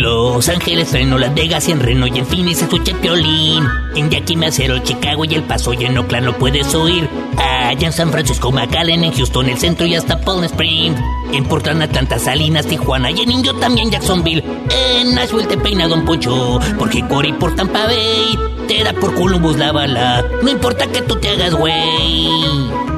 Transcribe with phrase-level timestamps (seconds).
[0.00, 3.64] Los Ángeles, Reno, Las Vegas y en Reno y en Phoenix escucha Piolín.
[3.96, 7.08] En Yakima, Macero, Chicago y El Paso y en Oakland puedes oír.
[7.36, 11.00] Allá en San Francisco, McAllen, en Houston, el centro y hasta Palm Springs.
[11.32, 14.44] En Portland, Atlanta, Salinas, Tijuana y en Indio también Jacksonville.
[14.70, 19.56] En Nashville te peina Don Poncho, porque Cory por Tampa Bay te da por Columbus
[19.56, 20.24] la bala.
[20.42, 22.97] No importa que tú te hagas güey.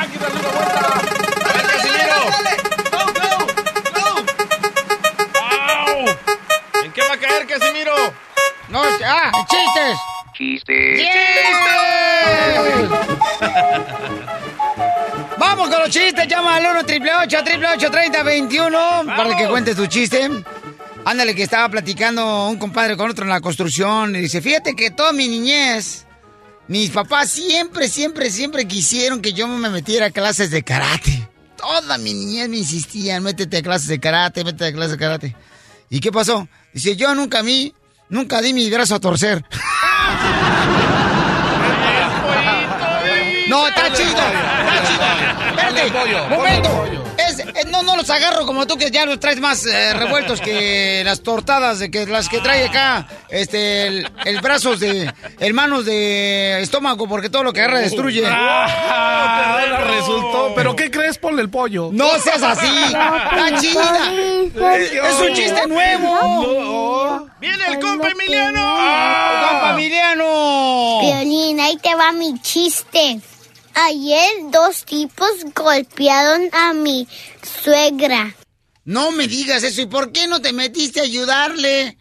[10.41, 10.97] Chistes.
[10.97, 11.19] Chiste.
[15.37, 16.27] Vamos con los chistes.
[16.27, 20.29] Llama al 1 888 3021 para que cuentes tu chiste.
[21.05, 24.15] Ándale, que estaba platicando un compadre con otro en la construcción.
[24.15, 26.05] Y dice: Fíjate que toda mi niñez,
[26.67, 31.27] mis papás siempre, siempre, siempre quisieron que yo me metiera a clases de karate.
[31.57, 35.35] Toda mi niñez me insistían: métete a clases de karate, métete a clases de karate.
[35.89, 36.47] ¿Y qué pasó?
[36.73, 37.73] Dice: Yo nunca a mí,
[38.09, 39.45] nunca di mi brazo a torcer.
[43.47, 45.03] No, está chido, está chido.
[45.49, 45.91] Espérate,
[46.29, 47.00] momento.
[48.11, 52.05] Agarro como tú que ya los traes más eh, revueltos que las tortadas de que
[52.05, 57.43] las que trae acá, este, el, el brazos de, el manos de estómago porque todo
[57.43, 58.23] lo que agarra destruye.
[58.25, 60.53] Ah, resultó.
[60.55, 61.17] ¿Pero qué crees?
[61.17, 61.89] Ponle el pollo.
[61.91, 64.13] No seas así, está chida.
[65.09, 67.27] Es un chiste nuevo.
[67.39, 68.61] ¡Viene el compa Emiliano!
[68.61, 70.99] ¡Compa Emiliano!
[71.01, 73.19] Violín, ahí te va mi chiste.
[73.73, 77.07] Ayer dos tipos golpearon a mi
[77.63, 78.35] suegra.
[78.83, 79.81] No me digas eso.
[79.81, 81.97] ¿Y por qué no te metiste a ayudarle?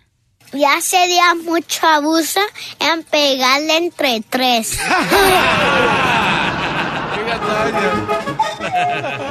[0.52, 2.40] Ya sería mucho abuso
[2.80, 4.78] en pegarle entre tres.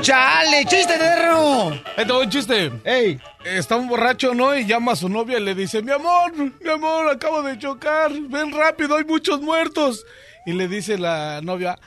[0.01, 0.66] ¡Chale!
[0.66, 1.71] ¡Chiste, terreno!
[1.97, 2.71] Ahí te voy un chiste.
[2.85, 3.19] ¡Ey!
[3.44, 4.56] Está un borracho, ¿no?
[4.56, 8.11] Y llama a su novia y le dice, mi amor, mi amor, acabo de chocar.
[8.11, 10.06] Ven rápido, hay muchos muertos.
[10.45, 11.77] Y le dice la novia,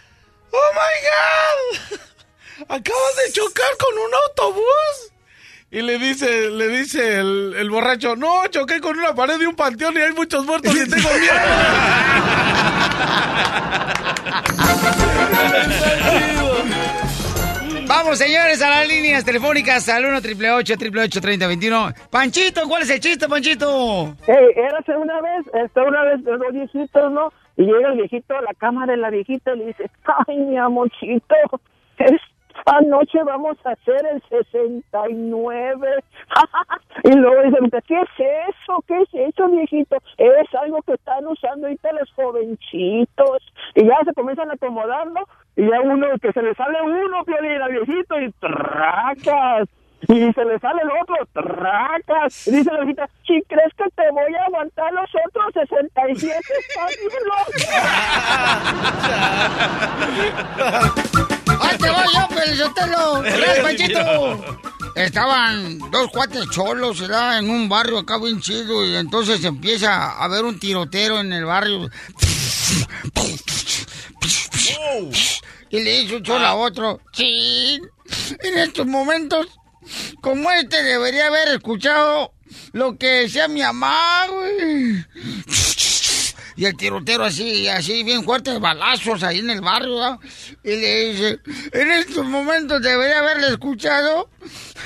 [0.52, 1.98] ¡Oh, my God!
[2.68, 5.12] Acabas de chocar con un autobús.
[5.70, 9.56] Y le dice, le dice el, el borracho, no, choqué con una pared de un
[9.56, 11.32] panteón y hay muchos muertos y tengo miedo.
[17.86, 23.28] Vamos, señores, a las líneas telefónicas al 1 888 3021 Panchito, ¿cuál es el chiste,
[23.28, 24.16] Panchito?
[24.26, 27.32] Hey, érase una vez, este, una vez los dos viejitos, ¿no?
[27.56, 29.90] Y llega el viejito a la cama de la viejita y le dice,
[30.26, 31.34] ay, mi amorcito,
[31.98, 36.04] esta noche vamos a hacer el 69.
[37.04, 38.84] y luego dice, ¿qué es eso?
[38.86, 39.96] ¿Qué es eso, viejito?
[40.16, 43.52] Es algo que están usando ahorita los jovencitos.
[43.74, 45.22] Y ya se comienzan a acomodar, ¿no?
[45.56, 49.68] Y ya uno, que se le sale uno, Piolín, al viejito, y tracas.
[50.08, 52.46] Y se le sale el otro, tracas.
[52.48, 56.86] Y dice la viejita, si crees que te voy a aguantar los otros 67, está
[56.86, 57.52] bien loco.
[61.62, 63.22] ¡Ahí te voy yo, Pelizotelo!
[63.22, 64.62] ¡Gracias, Panchito!
[64.94, 67.38] estaban dos cuates cholos, ¿verdad?
[67.38, 71.44] En un barrio acá bien chido y entonces empieza a haber un tirotero en el
[71.44, 71.88] barrio.
[75.70, 77.80] Y le dice un cholo a otro, sí,
[78.40, 79.46] en estos momentos,
[80.20, 82.32] como este debería haber escuchado
[82.72, 85.04] lo que decía mi mamá, güey.
[86.54, 90.18] Y el tirotero así, así, bien fuertes balazos ahí en el barrio, ¿verdad?
[90.62, 91.40] Y le dice,
[91.72, 94.28] en estos momentos debería haberle escuchado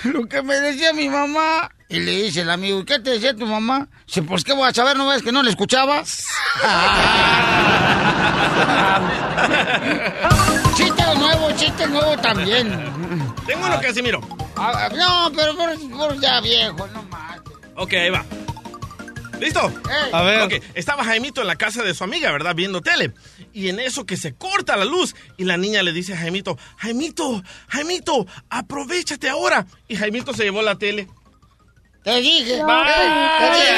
[0.05, 1.71] lo que me decía mi mamá.
[1.89, 3.89] Y le dice el amigo, ¿y qué te decía tu mamá?
[4.07, 6.27] Dice, pues qué voy a saber, ¿no ves que no le escuchabas?
[11.19, 12.69] nuevo, chiste nuevo también.
[13.47, 14.21] Tengo uno, Casimiro.
[14.57, 17.39] Ah, no, pero por, por ya viejo, no más.
[17.77, 18.25] Ok, ahí va.
[19.41, 19.73] ¿Listo?
[20.13, 20.43] A ver.
[20.43, 22.55] Ok, estaba Jaimito en la casa de su amiga, ¿verdad?
[22.55, 23.13] Viendo tele.
[23.53, 25.15] Y en eso que se corta la luz.
[25.37, 29.67] Y la niña le dice a Jaimito, Jaimito, Jaimito, aprovechate ahora.
[29.89, 31.07] Y Jaimito se llevó la tele.
[32.03, 33.73] Te dije, te dije,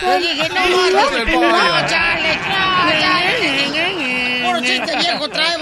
[0.00, 0.60] te dije, no,
[0.92, 2.62] no, no, no, chale, no.
[4.46, 5.61] Puro chiste viejo, trae, va.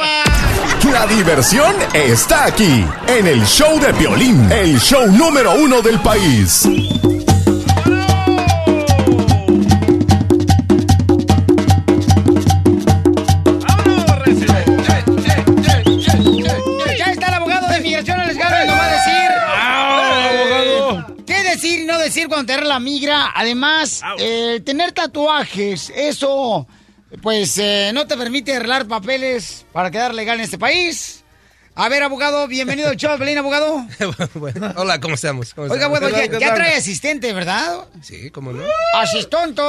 [0.85, 6.63] La diversión está aquí, en el show de violín, el show número uno del país.
[16.99, 19.31] Ya está el abogado de migración, Alex Galvez, nos va a decir.
[19.57, 21.17] abogado!
[21.27, 23.33] ¿Qué decir y no decir cuando te la migra?
[23.35, 26.67] Además, eh, tener tatuajes, eso,
[27.23, 31.17] pues, eh, no te permite arreglar papeles para quedar legal en este país.
[31.77, 33.87] A ver, abogado, bienvenido al show, Belín, abogado.
[34.35, 35.55] Bueno, hola, ¿cómo estamos?
[35.55, 37.85] ¿Cómo Oiga, bueno, ya, ya trae asistente, ¿verdad?
[38.03, 38.65] Sí, ¿cómo no?
[38.95, 39.63] Asistonto.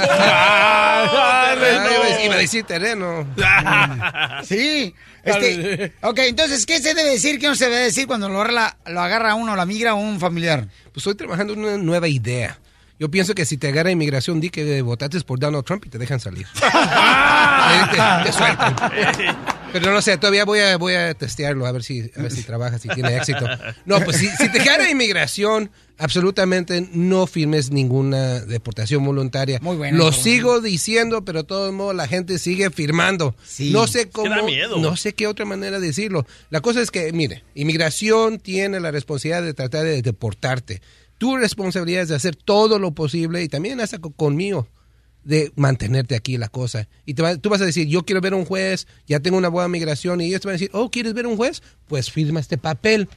[0.00, 3.26] Ah, iba- Iba a decir terreno.
[4.44, 4.94] Sí.
[5.24, 7.38] Este, ok, entonces, ¿qué se debe decir?
[7.38, 10.20] ¿Qué no se debe decir cuando lo agarra, lo agarra uno, la migra o un
[10.20, 10.68] familiar?
[10.84, 12.58] Pues estoy trabajando en una nueva idea.
[12.98, 15.98] Yo pienso que si te agarra inmigración, di que votaste por Donald Trump y te
[15.98, 16.46] dejan salir.
[16.62, 18.76] Ahí te, te sueltan.
[19.72, 22.42] Pero no sé, todavía voy a, voy a testearlo, a ver si, a ver si
[22.42, 23.46] trabaja, si tiene éxito.
[23.84, 29.58] No, pues si, si te agarra inmigración, absolutamente no firmes ninguna deportación voluntaria.
[29.60, 33.34] Muy buena Lo sigo diciendo, pero de todos modos la gente sigue firmando.
[33.58, 34.78] No sé cómo, da miedo.
[34.78, 36.26] no sé qué otra manera de decirlo.
[36.50, 40.80] La cosa es que, mire, inmigración tiene la responsabilidad de tratar de deportarte.
[41.18, 44.68] Tu responsabilidad es de hacer todo lo posible y también hasta co- conmigo
[45.24, 46.88] de mantenerte aquí la cosa.
[47.04, 49.48] Y te va- tú vas a decir, yo quiero ver un juez, ya tengo una
[49.48, 51.62] buena migración, y ellos te van a decir, oh, ¿quieres ver un juez?
[51.86, 53.08] Pues firma este papel.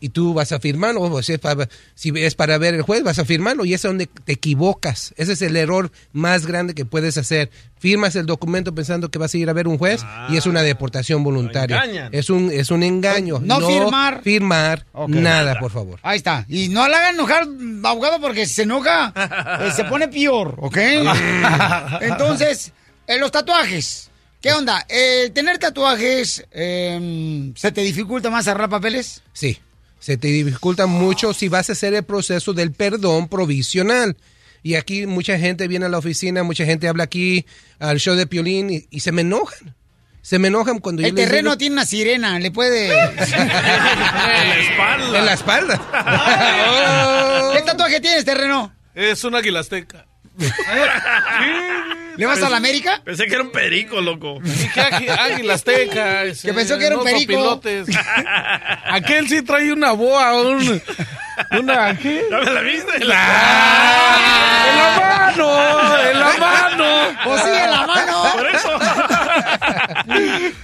[0.00, 3.02] Y tú vas a firmarlo, o si es, para, si es para ver el juez,
[3.02, 5.14] vas a firmarlo, y es donde te equivocas.
[5.16, 7.50] Ese es el error más grande que puedes hacer.
[7.78, 10.62] Firmas el documento pensando que vas a ir a ver un juez, y es una
[10.62, 12.08] deportación voluntaria.
[12.12, 13.40] Es un, es un engaño.
[13.42, 14.22] No firmar.
[14.22, 15.98] Firmar, nada, por favor.
[16.02, 16.44] Ahí está.
[16.48, 17.46] Y no le hagan enojar,
[17.84, 19.12] abogado, porque si se enoja,
[19.66, 20.76] eh, se pone peor, ¿ok?
[22.00, 22.72] Entonces,
[23.06, 24.10] en los tatuajes.
[24.40, 24.86] ¿Qué onda?
[24.88, 29.22] Eh, ¿Tener tatuajes eh, se te dificulta más arreglar papeles?
[29.32, 29.58] Sí,
[29.98, 34.16] se te dificulta mucho si vas a hacer el proceso del perdón provisional.
[34.62, 37.46] Y aquí mucha gente viene a la oficina, mucha gente habla aquí
[37.78, 39.74] al show de Piolín y, y se me enojan.
[40.20, 42.88] Se me enojan cuando yo El terreno digo- tiene una sirena, le puede...
[42.90, 45.18] En la espalda.
[45.18, 45.80] En la espalda.
[47.56, 48.74] ¿Qué tatuaje tienes, terreno?
[48.94, 50.06] Es un águila azteca.
[52.16, 53.00] ¿Le vas a la América?
[53.04, 54.38] Pensé que era un perico, loco.
[54.44, 56.24] ¿Y qué águi- águila azteca?
[56.24, 57.60] ese, Que pensó que era un no perico.
[58.90, 60.82] Aquel sí trae una boa, un,
[61.58, 61.96] una...
[61.96, 62.24] ¿qué?
[62.30, 62.96] ¿Ya me la viste?
[62.96, 66.00] ¡En la mano!
[66.10, 67.18] ¡En la mano!
[67.24, 68.22] Pues sí, en la mano.
[68.34, 68.78] Por eso.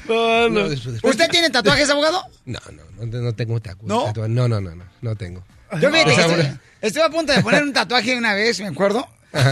[0.08, 0.68] No, no.
[0.68, 2.24] No, ¿Usted tiene tatuajes, abogado?
[2.46, 4.12] No, no, no, no tengo tatu- ¿No?
[4.28, 5.44] No, no, no, no, no tengo.
[5.80, 9.08] Yo Esa- estuve, estuve a punto de poner un tatuaje una vez, me acuerdo.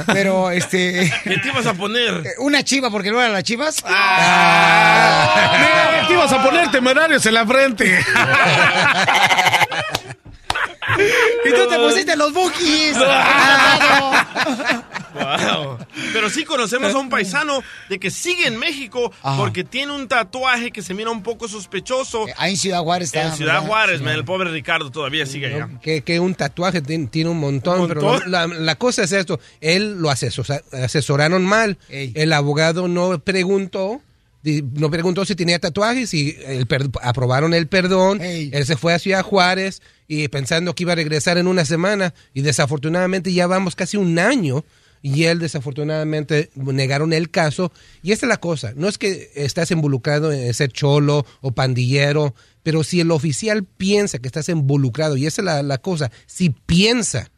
[0.07, 1.13] Pero, este...
[1.25, 2.23] ¿Qué te ibas a poner?
[2.39, 3.83] Una chiva, porque no eran las chivas.
[3.85, 4.05] Mira,
[6.07, 8.05] te ibas a poner temerarios en la frente.
[11.47, 12.97] Y tú te pusiste los bookies.
[15.15, 15.79] Wow.
[16.13, 19.37] Pero sí conocemos a un paisano de que sigue en México Ajá.
[19.37, 22.27] porque tiene un tatuaje que se mira un poco sospechoso.
[22.37, 23.23] Ahí en Ciudad Juárez está.
[23.27, 23.69] En Ciudad ¿verdad?
[23.69, 24.05] Juárez, Sí.
[24.05, 25.69] man, el pobre Ricardo todavía sigue allá.
[25.83, 28.31] Que, que un tatuaje tiene, tiene un montón, ¿Un pero montón?
[28.31, 32.13] la, la cosa es esto, él lo asesor- asesoraron mal, Ey.
[32.15, 34.01] el abogado no preguntó,
[34.45, 38.51] no preguntó si tenía tatuajes y el per- aprobaron el perdón, Ey.
[38.53, 39.83] él se fue a Ciudad Juárez
[40.13, 44.19] y pensando que iba a regresar en una semana y desafortunadamente ya vamos casi un
[44.19, 44.63] año
[45.01, 47.73] y él desafortunadamente negaron el caso.
[48.03, 52.35] Y esta es la cosa, no es que estás involucrado en ser cholo o pandillero,
[52.63, 56.51] pero si el oficial piensa que estás involucrado, y esa es la, la cosa, si
[56.51, 57.32] piensa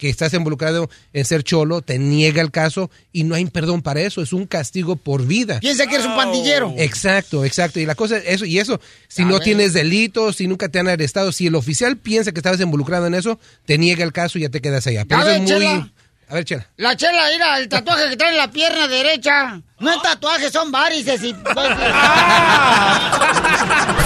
[0.00, 4.00] que estás involucrado en ser cholo, te niega el caso y no hay perdón para
[4.00, 5.60] eso, es un castigo por vida.
[5.60, 6.72] Piensa que eres un pandillero.
[6.78, 7.78] Exacto, exacto.
[7.80, 9.42] Y la cosa, eso, y eso, si A no ver.
[9.42, 13.12] tienes delitos, si nunca te han arrestado, si el oficial piensa que estabas involucrado en
[13.14, 15.04] eso, te niega el caso y ya te quedas allá.
[15.04, 15.50] Pero A eso ver, es muy.
[15.50, 15.90] Chela.
[16.28, 16.66] A ver, Chela.
[16.78, 19.60] La chela, mira, el tatuaje que trae en la pierna derecha.
[19.80, 21.34] No es tatuaje, son varices y...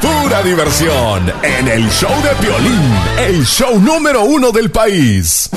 [0.00, 5.50] Pura diversión en el show de Piolín, el show número uno del país.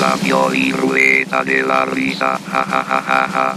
[0.00, 2.38] La Piolín-Rueda de la risa.
[2.50, 3.54] Ja, ja, ja, ja, ja.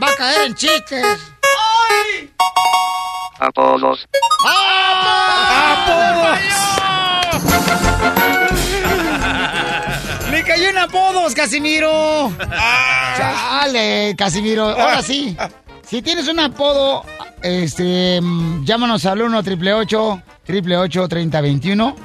[0.00, 1.18] Va a caer en chistes.
[3.40, 4.06] Apodos.
[7.44, 7.91] ¡Me
[10.62, 12.32] cayó en apodos, Casimiro!
[13.16, 14.68] ¡Chale, Casimiro!
[14.68, 15.36] Ahora sí.
[15.88, 17.04] Si tienes un apodo,
[17.42, 18.20] este,
[18.62, 21.96] llámanos al 1 888 888 3021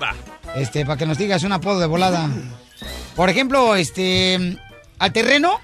[0.56, 2.30] Este, para que nos digas un apodo de volada.
[3.16, 4.58] Por ejemplo, este,
[4.98, 5.62] al terreno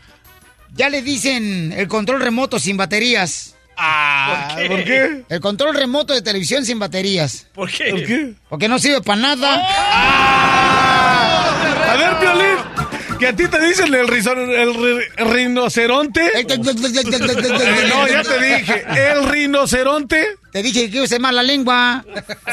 [0.76, 3.56] ya le dicen el control remoto sin baterías.
[3.76, 5.24] Ah, ¿por qué?
[5.30, 7.48] El control remoto de televisión sin baterías.
[7.54, 7.90] ¿Por qué?
[7.90, 8.34] ¿Por qué?
[8.50, 9.66] Porque no sirve para nada.
[9.66, 10.63] A ver, Piolín,
[13.24, 14.06] que a ti te dicen el,
[15.32, 16.32] rinoceronte.
[17.88, 20.38] no, ya te dije, el rinoceronte.
[20.52, 22.04] Te dije que use más la lengua.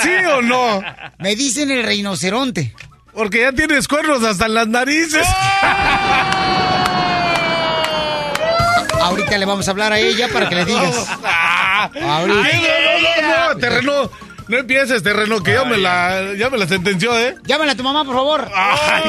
[0.00, 0.80] ¿Sí o no?
[1.18, 2.72] Me dicen el rinoceronte.
[3.12, 5.26] Porque ya tienes cuernos hasta en las narices.
[9.02, 11.08] Ahorita le vamos a hablar a ella para que le digas.
[12.00, 12.44] Ahorita.
[12.44, 14.08] Ay, no, no, no, no, terreno.
[14.50, 17.36] No empieces, terreno, que ya me la, ya me la sentenció, ¿eh?
[17.44, 18.50] Llámale a tu mamá, por favor.
[18.52, 19.02] Ay.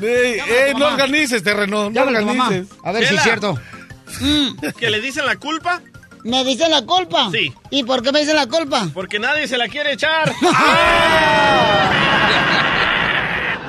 [0.02, 2.46] Ey, ey, no organices, terreno, no Llámale a tu mamá.
[2.46, 2.78] organices.
[2.82, 3.58] A ver si es cierto.
[4.78, 5.82] ¿Que le dicen la culpa?
[6.24, 7.30] ¿Me dicen la culpa?
[7.30, 7.52] Sí.
[7.70, 8.88] ¿Y por qué me dicen la culpa?
[8.94, 10.32] Porque nadie se la quiere echar.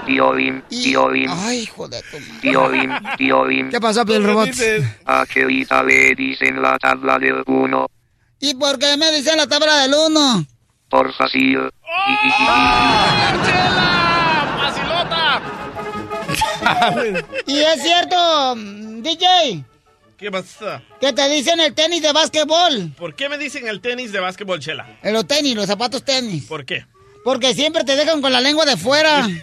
[0.05, 2.39] Piolín, Piolín, Ay, hijo de tu madre.
[2.41, 3.69] Piolín, Piolín.
[3.69, 4.49] ¿Qué pasó, Piel Robot?
[5.05, 7.87] A Chelita le dicen la tabla del uno.
[8.39, 10.45] ¿Y por qué me dicen la tabla del uno?
[10.89, 11.69] Por fácil.
[17.47, 19.63] Y es cierto, DJ,
[20.17, 20.81] ¿Qué pasa?
[20.99, 22.91] que te dicen el tenis de básquetbol.
[22.97, 24.97] ¿Por qué me dicen el tenis de básquetbol, Chela?
[25.01, 26.45] Eh, Los tenis, los zapatos tenis.
[26.45, 26.85] ¿Por qué?
[27.23, 29.27] Porque siempre te dejan con la lengua de fuera.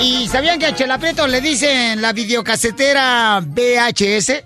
[0.00, 4.44] ¿Y sabían que a Chela Prieto le dicen la videocasetera VHS?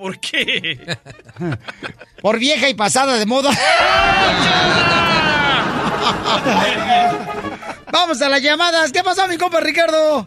[0.00, 0.96] ¿Por qué?
[2.22, 3.50] Por vieja y pasada de moda.
[7.92, 8.92] Vamos a las llamadas.
[8.92, 10.26] ¿Qué pasó, mi compa Ricardo?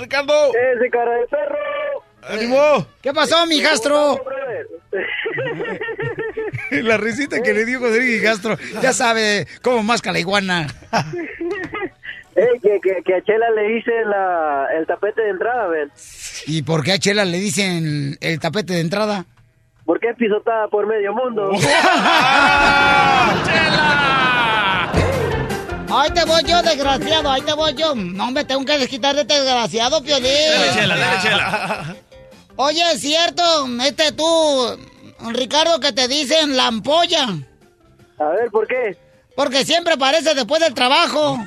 [0.00, 0.48] Ricardo.
[0.48, 1.56] Ese cara de perro.
[2.22, 2.84] ¡Ánimo!
[3.00, 4.20] ¿Qué pasó, mi Castro?
[6.70, 8.58] La risita que le dio Rodríguez Castro.
[8.82, 10.66] Ya sabe cómo masca la iguana.
[12.34, 15.90] Ey, que, que, que a Chela le hice la, el tapete de entrada, ven.
[16.46, 19.26] ¿Y por qué a Chela le dicen el tapete de entrada?
[19.84, 21.50] Porque es pisotada por medio mundo.
[25.94, 27.94] Ahí te voy yo, desgraciado, ahí te voy yo.
[27.94, 30.24] No, me tengo que desquitar de este desgraciado, Piolín.
[30.24, 31.96] Dale, Chela, dale, Chela.
[32.56, 33.42] Oye, es cierto,
[33.86, 34.24] este tú,
[35.32, 37.28] Ricardo, que te dicen la ampolla.
[38.18, 38.96] A ver, ¿por qué?
[39.34, 41.38] Porque siempre aparece después del trabajo.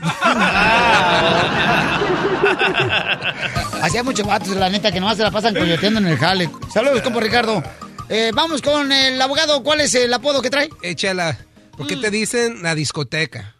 [3.82, 6.50] Hacía muchos vatos, la neta, que nomás se la pasan coyoteando en el jale.
[6.74, 7.62] Saludos, compa Ricardo.
[8.10, 9.62] Eh, vamos con el abogado.
[9.63, 10.70] ¿Cuál es el apodo que trae?
[10.82, 11.38] Échala.
[11.77, 11.89] ¿Por Mm.
[11.89, 13.56] qué te dicen la discoteca?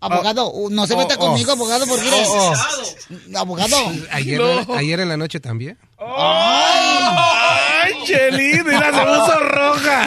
[0.00, 1.28] Abogado, uh, no se Oh, meta oh.
[1.28, 2.28] conmigo, abogado, porque eres...
[2.30, 2.52] Oh,
[3.36, 3.76] Abogado.
[4.10, 4.74] Ayer, No.
[4.74, 5.78] ayer en la noche también.
[5.98, 6.98] ¡Ay,
[8.04, 8.64] Chelín!
[8.66, 10.02] Mira, se puso roja.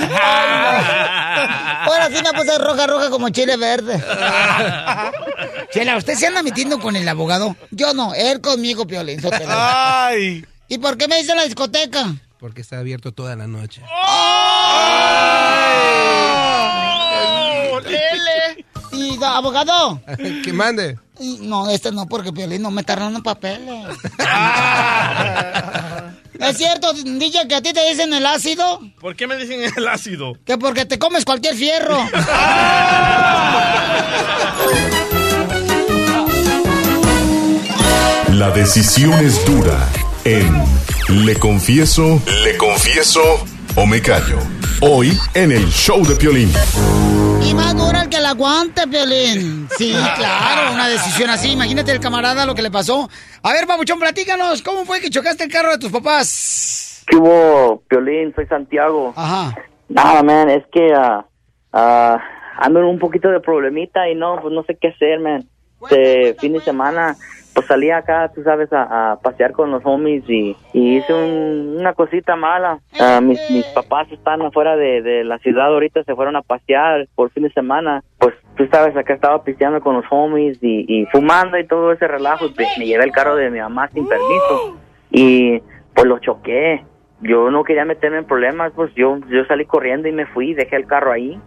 [1.85, 4.01] Ahora sí me puse roja, roja como chile verde.
[5.71, 7.55] Chela, ¿usted se anda metiendo con el abogado?
[7.71, 9.19] Yo no, él conmigo, Piolín.
[9.47, 10.45] ¡Ay!
[10.67, 12.05] ¿Y por qué me dice la discoteca?
[12.39, 13.81] Porque está abierto toda la noche.
[18.91, 20.01] Y, da- abogado.
[20.43, 20.97] que mande.
[21.19, 23.85] Y, No, este no, porque Piolín no me está dando papeles.
[26.39, 28.79] ¿Es cierto, DJ, que a ti te dicen el ácido?
[28.99, 30.33] ¿Por qué me dicen el ácido?
[30.45, 31.97] Que porque te comes cualquier fierro.
[38.33, 39.89] La decisión es dura
[40.23, 40.63] en
[41.25, 43.43] Le Confieso, Le Confieso
[43.77, 44.39] o me callo.
[44.81, 46.49] Hoy en el show de Piolín.
[47.43, 49.67] Y más dura el que la aguante, Piolín.
[49.77, 51.51] Sí, claro, una decisión así.
[51.51, 53.07] Imagínate el camarada lo que le pasó.
[53.43, 57.03] A ver, Pabuchón, platícanos, ¿cómo fue que chocaste el carro de tus papás?
[57.05, 58.33] ¿Qué hubo, Piolín?
[58.35, 59.13] Soy Santiago.
[59.15, 59.55] Ajá.
[59.89, 61.25] Nada, man, es que ah,
[61.71, 62.19] ah,
[62.57, 65.47] ando en un poquito de problemita y no, pues no sé qué hacer, man.
[65.83, 67.15] Este fin de semana,
[67.57, 71.77] pues salí acá, tú sabes, a, a pasear con los homies y, y hice un-
[71.79, 72.77] una cosita mala.
[72.99, 77.07] Ah, mis, mis papás están afuera de, de la ciudad ahorita, se fueron a pasear
[77.15, 78.03] por fin de semana.
[78.19, 82.07] Pues tú sabes, acá estaba pisteando con los homies y, y fumando y todo ese
[82.07, 82.45] relajo.
[82.55, 84.77] Me, me llevé el carro de mi mamá sin permiso
[85.09, 85.59] y
[85.95, 86.85] pues lo choqué.
[87.21, 90.75] Yo no quería meterme en problemas, pues yo yo salí corriendo y me fui, dejé
[90.75, 91.39] el carro ahí.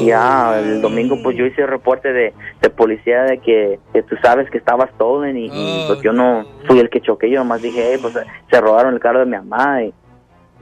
[0.00, 4.02] Y ya el domingo pues yo hice el reporte de, de policía de que, que
[4.02, 7.38] tú sabes que estabas stolen y, y, pues yo no fui el que choqué, yo
[7.38, 8.14] nomás dije, "Hey, pues
[8.50, 9.94] se robaron el carro de mi mamá y,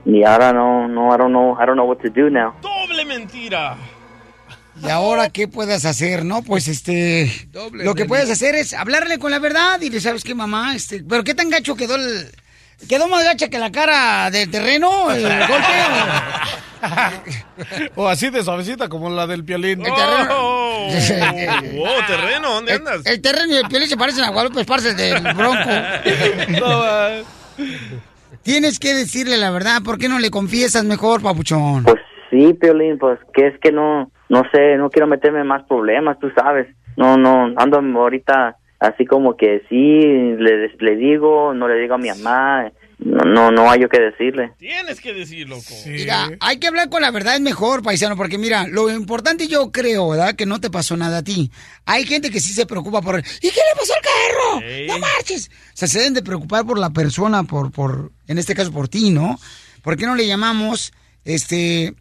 [0.05, 2.53] y ahora no, no, I don't know, I don't know what to do now.
[2.61, 3.75] Doble mentira.
[4.81, 6.41] ¿Y ahora qué puedes hacer, no?
[6.41, 7.31] Pues este.
[7.71, 11.03] lo que puedes hacer es hablarle con la verdad y le sabes que mamá, este.
[11.03, 12.29] Pero qué tan gacho quedó el.
[12.87, 15.11] ¿Quedó más gacha que la cara del terreno?
[15.11, 15.73] El golpe.
[17.95, 19.85] O así de suavecita como la del piolín.
[19.85, 20.29] El terreno.
[20.31, 23.05] Oh, oh, terreno, ¿dónde andas?
[23.05, 25.69] El terreno y el piolín se parecen a Guadalupe Esparces del Bronco.
[28.43, 29.81] Tienes que decirle la verdad.
[29.83, 31.83] ¿Por qué no le confiesas mejor, papuchón?
[31.83, 35.63] Pues sí, Piolín, pues que es que no, no sé, no quiero meterme en más
[35.63, 36.67] problemas, tú sabes.
[36.97, 40.01] No, no, ando ahorita así como que sí,
[40.37, 43.99] le, le digo, no le digo a mi mamá, no, no, no hay yo que
[43.99, 44.53] decirle.
[44.57, 45.73] Tienes que decir, loco.
[45.85, 49.71] Mira, hay que hablar con la verdad, es mejor, paisano, porque mira, lo importante yo
[49.71, 50.35] creo, ¿verdad?
[50.35, 51.51] Que no te pasó nada a ti.
[51.85, 53.19] Hay gente que sí se preocupa por...
[53.19, 54.65] ¿Y qué le pasó al carro?
[54.87, 55.49] ¡No marches!
[55.49, 58.87] O sea, se deben de preocupar por la persona, por, por, en este caso por
[58.87, 59.37] ti, ¿no?
[59.81, 60.93] ¿Por qué no le llamamos,
[61.25, 61.93] este...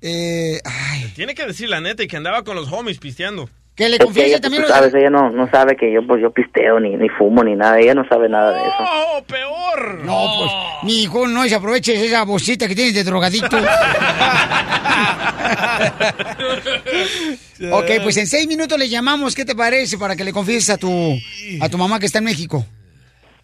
[0.00, 3.50] Eh, ay, Tiene que decir la neta y que andaba con los homies pisteando.
[3.78, 6.32] Que le confiese ella, también pues, sabes, ella no, no sabe que yo, pues yo
[6.32, 8.74] pisteo ni, ni fumo ni nada, ella no sabe nada de eso.
[8.80, 10.04] ¡Oh, peor!
[10.04, 10.50] No, pues,
[10.82, 13.56] mi hijo, no se aproveche esa bolsita que tienes de drogadicto.
[17.70, 19.96] ok, pues en seis minutos le llamamos, ¿qué te parece?
[19.96, 21.16] Para que le confieses a tu,
[21.60, 22.66] a tu mamá que está en México.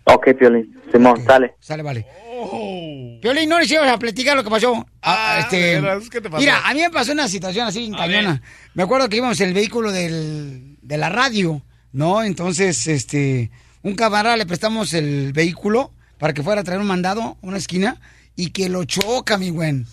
[0.04, 1.54] Ok, Piolín, Simón, sale.
[1.60, 2.06] Sale, vale.
[3.20, 4.86] Piolín, no les ibas a platicar lo que pasó.
[5.02, 6.10] Ah, este, ¿de veras?
[6.10, 6.40] ¿Qué te pasó?
[6.40, 8.42] Mira, a mí me pasó una situación así en cañona.
[8.74, 11.62] Me acuerdo que íbamos en el vehículo del, de la radio,
[11.92, 12.22] ¿no?
[12.22, 13.50] Entonces, este,
[13.82, 17.56] un camarada le prestamos el vehículo para que fuera a traer un mandado a una
[17.56, 18.00] esquina
[18.36, 19.86] y que lo choca, mi güey.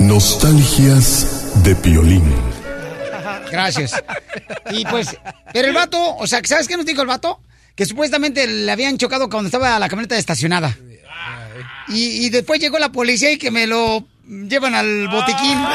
[0.00, 2.24] Nostalgias de Piolín.
[3.50, 3.94] Gracias.
[4.70, 5.16] Y pues,
[5.52, 7.40] pero el vato, o sea, ¿sabes qué nos dijo el vato?
[7.74, 10.76] Que supuestamente le habían chocado cuando estaba la camioneta estacionada.
[11.88, 15.58] Y, y después llegó la policía y que me lo llevan al botiquín.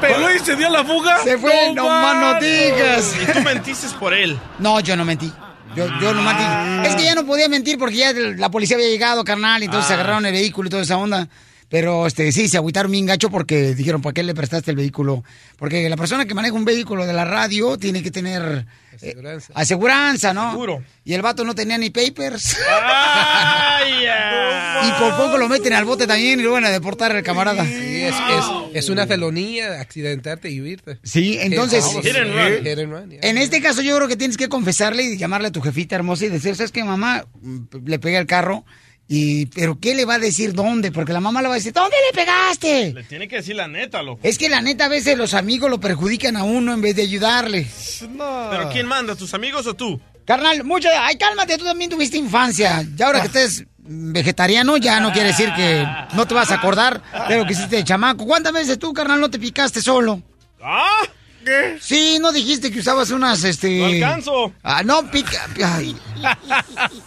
[0.00, 1.18] ¿Peló y se dio la fuga?
[1.22, 3.14] Se fue, no más no digas.
[3.22, 4.38] Y tú mentiste por él.
[4.58, 5.32] No, yo no mentí.
[5.76, 6.88] Yo, yo no mentí.
[6.88, 9.90] Es que ya no podía mentir porque ya la policía había llegado, carnal, y entonces
[9.90, 9.94] Ah.
[9.94, 11.28] agarraron el vehículo y toda esa onda.
[11.68, 15.24] Pero este sí, se agüitaron bien gacho porque dijeron, ¿para qué le prestaste el vehículo?
[15.56, 18.66] Porque la persona que maneja un vehículo de la radio tiene que tener
[19.02, 19.14] eh,
[19.54, 20.52] aseguranza, ¿no?
[20.52, 20.84] Seguro.
[21.04, 22.56] Y el vato no tenía ni papers.
[22.70, 24.04] ¡Ay,
[24.88, 27.64] y por poco lo meten al bote también y lo van a deportar al camarada.
[27.64, 30.98] Sí, es, es, es una felonía accidentarte y huirte.
[31.02, 31.84] Sí, entonces...
[32.02, 32.64] Hit and run.
[32.64, 33.20] Hit and run, yeah.
[33.22, 36.26] En este caso yo creo que tienes que confesarle y llamarle a tu jefita hermosa
[36.26, 37.26] y decir, ¿sabes qué, mamá?
[37.40, 38.64] Mm, Le pegué el carro.
[39.06, 40.90] Y, pero ¿qué le va a decir dónde?
[40.90, 42.92] Porque la mamá le va a decir, ¿dónde le pegaste?
[42.94, 44.20] Le tiene que decir la neta, loco.
[44.22, 47.02] Es que la neta a veces los amigos lo perjudican a uno en vez de
[47.02, 47.66] ayudarle.
[48.00, 50.00] ¿Pero quién manda, tus amigos o tú?
[50.24, 52.82] Carnal, mucho, ay, cálmate, tú también tuviste infancia.
[52.96, 57.02] Ya ahora que estés vegetariano, ya no quiere decir que no te vas a acordar
[57.28, 58.26] de lo que hiciste de chamaco.
[58.26, 60.22] ¿Cuántas veces tú, carnal, no te picaste solo?
[60.62, 61.02] ¿Ah?
[61.44, 61.78] ¿Qué?
[61.80, 63.78] Sí, no dijiste que usabas unas, este...
[63.78, 64.52] No alcanzo.
[64.62, 65.46] Ah, no, pica...
[65.64, 65.96] ay.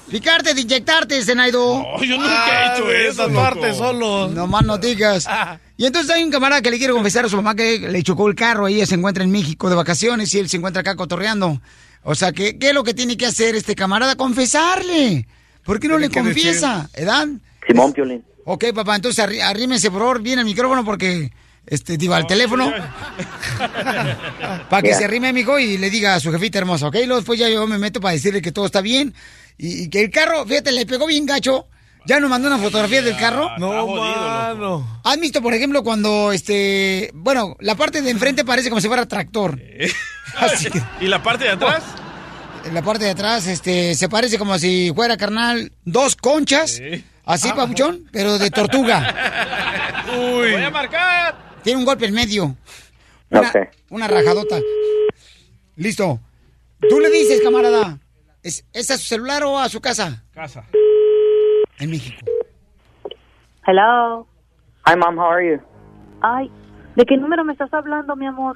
[0.10, 1.80] Picarte, de inyectarte, Zenaido.
[1.82, 3.36] No, yo nunca he hecho eso, esa loco.
[3.42, 4.28] parte solo.
[4.30, 5.28] No más no digas.
[5.76, 8.28] Y entonces hay un camarada que le quiere confesar a su mamá que le chocó
[8.28, 8.68] el carro.
[8.68, 11.62] Ella se encuentra en México de vacaciones y él se encuentra acá cotorreando.
[12.04, 14.16] O sea, ¿qué, qué es lo que tiene que hacer este camarada?
[14.16, 15.28] Confesarle.
[15.64, 16.90] ¿Por qué no le confiesa?
[16.94, 17.28] ¿Edad?
[17.68, 18.24] Simón, Piolín.
[18.46, 21.32] Ok, papá, entonces arrí- arrímese por favor bien el micrófono porque,
[21.68, 22.72] este, digo, al teléfono.
[24.70, 26.96] Para que se arrime, amigo, y le diga a su jefita hermosa, ¿ok?
[27.06, 29.14] Luego después ya yo me meto para decirle que todo está bien.
[29.58, 31.68] Y, y que el carro, fíjate, le pegó bien gacho.
[32.06, 33.50] Ya nos mandó una fotografía del carro.
[33.58, 35.02] No, mano.
[35.04, 39.06] ¿Has visto, por ejemplo, cuando, este, bueno, la parte de enfrente parece como si fuera
[39.06, 39.60] tractor?
[40.38, 41.84] Así que, ¿Y la parte de atrás?
[42.66, 46.82] en la parte de atrás, este, se parece como si fuera, carnal, dos conchas
[47.28, 49.14] Así, papuchón, pero de tortuga.
[50.18, 50.54] Uy.
[50.54, 51.47] Voy a marcar.
[51.68, 52.56] Tiene un golpe en medio.
[53.30, 53.52] Una,
[53.90, 54.56] una rajadota.
[55.76, 56.18] Listo.
[56.88, 58.00] Tú le dices, camarada.
[58.42, 60.24] ¿Es, ¿Es a su celular o a su casa?
[60.34, 60.64] Casa.
[61.78, 62.26] En México.
[63.66, 64.26] Hello.
[64.86, 65.18] Hi, Mom.
[65.18, 65.62] How are you?
[66.22, 66.50] Ay,
[66.96, 68.56] ¿de qué número me estás hablando, mi amor?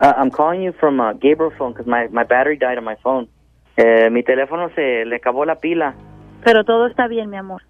[0.00, 2.96] Uh, I'm calling you from uh, Gabriel phone because my, my battery died on my
[3.02, 3.28] phone.
[3.76, 5.94] Eh, mi teléfono se le acabó la pila.
[6.42, 7.60] Pero todo está bien, mi amor.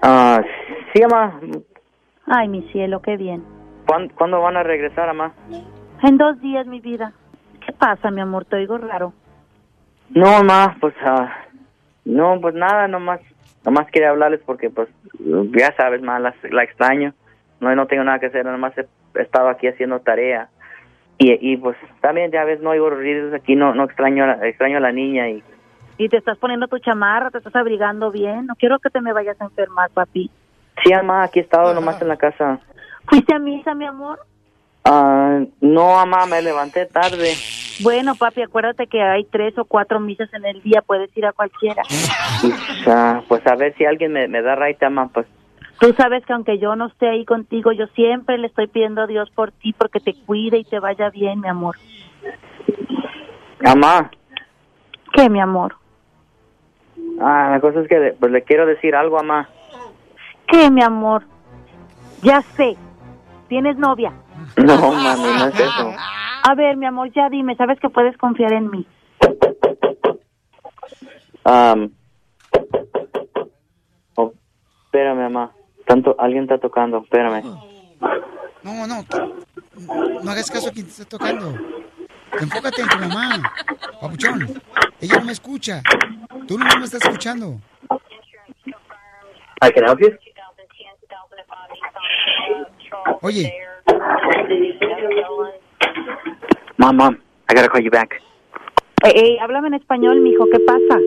[0.00, 0.40] Ah,
[0.92, 1.40] sí, mamá.
[2.26, 3.57] Ay, mi cielo, qué bien.
[3.88, 5.32] ¿Cuándo, cuándo van a regresar, mamá?
[6.02, 7.12] En dos días, mi vida.
[7.64, 8.44] ¿Qué pasa, mi amor?
[8.44, 9.14] Te oigo raro.
[10.10, 11.34] No, mamá, pues, ah,
[12.04, 13.20] no, pues nada, nomás,
[13.64, 14.88] nomás quería hablarles porque, pues,
[15.58, 17.14] ya sabes, mamá, la, la extraño.
[17.60, 18.86] No, no tengo nada que hacer, nomás he,
[19.20, 20.50] estado aquí haciendo tarea.
[21.16, 24.46] Y, y pues, también, ya ves, no oigo ruidos aquí, no, no extraño, a la-
[24.48, 25.42] extraño a la niña y,
[25.96, 28.44] Y te estás poniendo tu chamarra, te estás abrigando bien.
[28.46, 30.30] No quiero que te me vayas a enfermar, papi.
[30.84, 32.60] sí, mamá, aquí he estado nomás en la casa.
[33.08, 34.20] ¿Fuiste a misa, mi amor?
[34.84, 37.34] Ah, no, mamá, me levanté tarde.
[37.80, 40.82] Bueno, papi, acuérdate que hay tres o cuatro misas en el día.
[40.82, 41.82] Puedes ir a cualquiera.
[43.28, 45.26] Pues a ver si alguien me, me da raita, mamá, pues,
[45.78, 49.06] Tú sabes que aunque yo no esté ahí contigo, yo siempre le estoy pidiendo a
[49.06, 51.76] Dios por ti, porque te cuide y te vaya bien, mi amor.
[53.60, 54.10] mamá.
[55.12, 55.76] ¿Qué, mi amor?
[57.20, 59.48] Ah, la cosa es que pues le quiero decir algo, mamá.
[60.48, 61.22] ¿Qué, mi amor?
[62.22, 62.76] Ya sé.
[63.48, 64.12] ¿Tienes novia?
[64.56, 65.92] No, mami, no es eso.
[66.42, 68.86] A ver, mi amor, ya dime, sabes que puedes confiar en mí.
[71.44, 71.90] Um,
[74.16, 74.32] oh,
[74.84, 75.52] espérame, mamá.
[75.86, 77.42] Tanto, alguien está tocando, espérame.
[78.62, 79.04] No, no.
[80.22, 81.54] No hagas caso a quien te está tocando.
[82.38, 83.52] Enfócate en tu mamá.
[84.00, 84.60] Papuchón.
[85.00, 85.82] Ella no me escucha.
[86.46, 87.58] Tú no me estás escuchando.
[89.60, 90.16] I can help you?
[93.20, 93.52] Oye,
[96.76, 97.16] Mom, mom,
[97.48, 98.20] I gotta call you back.
[99.04, 100.98] Eh, eh, háblame en español, mijo, ¿qué pasa?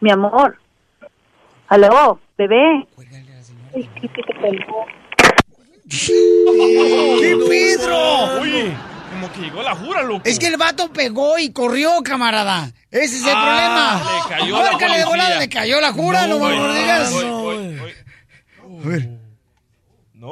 [0.00, 0.56] Mi amor.
[1.68, 2.86] ¿Aló, bebé?
[3.74, 4.08] ¡Qué
[7.48, 8.40] Pedro!
[8.40, 8.72] Oye,
[9.10, 10.22] como que llegó la jura, loco.
[10.24, 12.70] Es que el vato pegó y corrió, camarada.
[12.90, 14.02] Ese es el Ah, problema.
[14.12, 17.12] le cayó la de volada, le cayó la jura, no, voy, me lo digas.
[17.12, 17.78] voy, voy,
[18.84, 19.00] voy.
[19.06, 19.13] No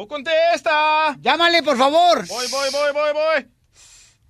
[0.08, 1.16] contesta.
[1.20, 2.26] Llámale, por favor.
[2.26, 3.46] Voy, voy, voy, voy, voy.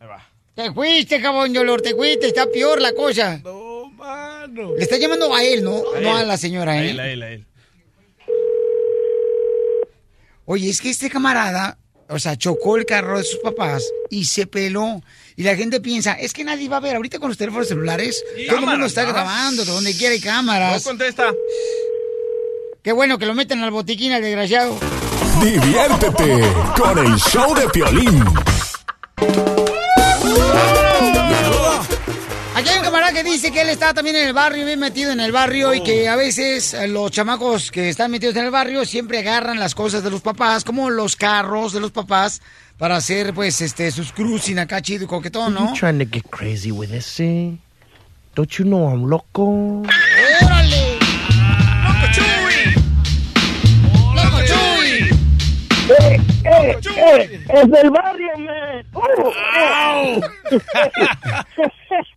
[0.00, 0.28] Ahí va.
[0.54, 3.38] Te fuiste, cabrón, Yolor, te fuiste, está peor la cosa.
[3.42, 4.74] No, mano.
[4.76, 5.82] Le está llamando a él, ¿no?
[5.96, 6.90] A no a la señora, A ¿eh?
[6.90, 7.46] él, a él, a él.
[10.44, 14.46] Oye, es que este camarada, o sea, chocó el carro de sus papás y se
[14.46, 15.00] peló.
[15.36, 16.96] Y la gente piensa, es que nadie va a ver.
[16.96, 19.12] Ahorita con los teléfonos celulares, todo el mundo está ¿no?
[19.12, 20.84] grabando, de donde quiera hay No cámaras.
[20.84, 21.32] contesta.
[22.82, 24.76] Qué bueno que lo meten al botiquín al desgraciado.
[25.40, 28.24] Diviértete con el show de Piolín.
[32.54, 35.10] Aquí hay un camarada que dice que él está también en el barrio, bien metido
[35.10, 38.50] en el barrio, y que a veces eh, los chamacos que están metidos en el
[38.50, 42.42] barrio siempre agarran las cosas de los papás, como los carros de los papás,
[42.78, 45.72] para hacer pues este sus cruising acá chido y coquetón, ¿no?
[45.72, 47.56] Trying to get crazy with this, eh?
[48.34, 49.82] Don't you know I'm loco?
[50.42, 50.91] ¡Órale!
[55.88, 57.40] ¡Eh, eh, eh!
[57.48, 58.84] ¡Es del barrio, man!
[58.94, 60.20] ¡Uh!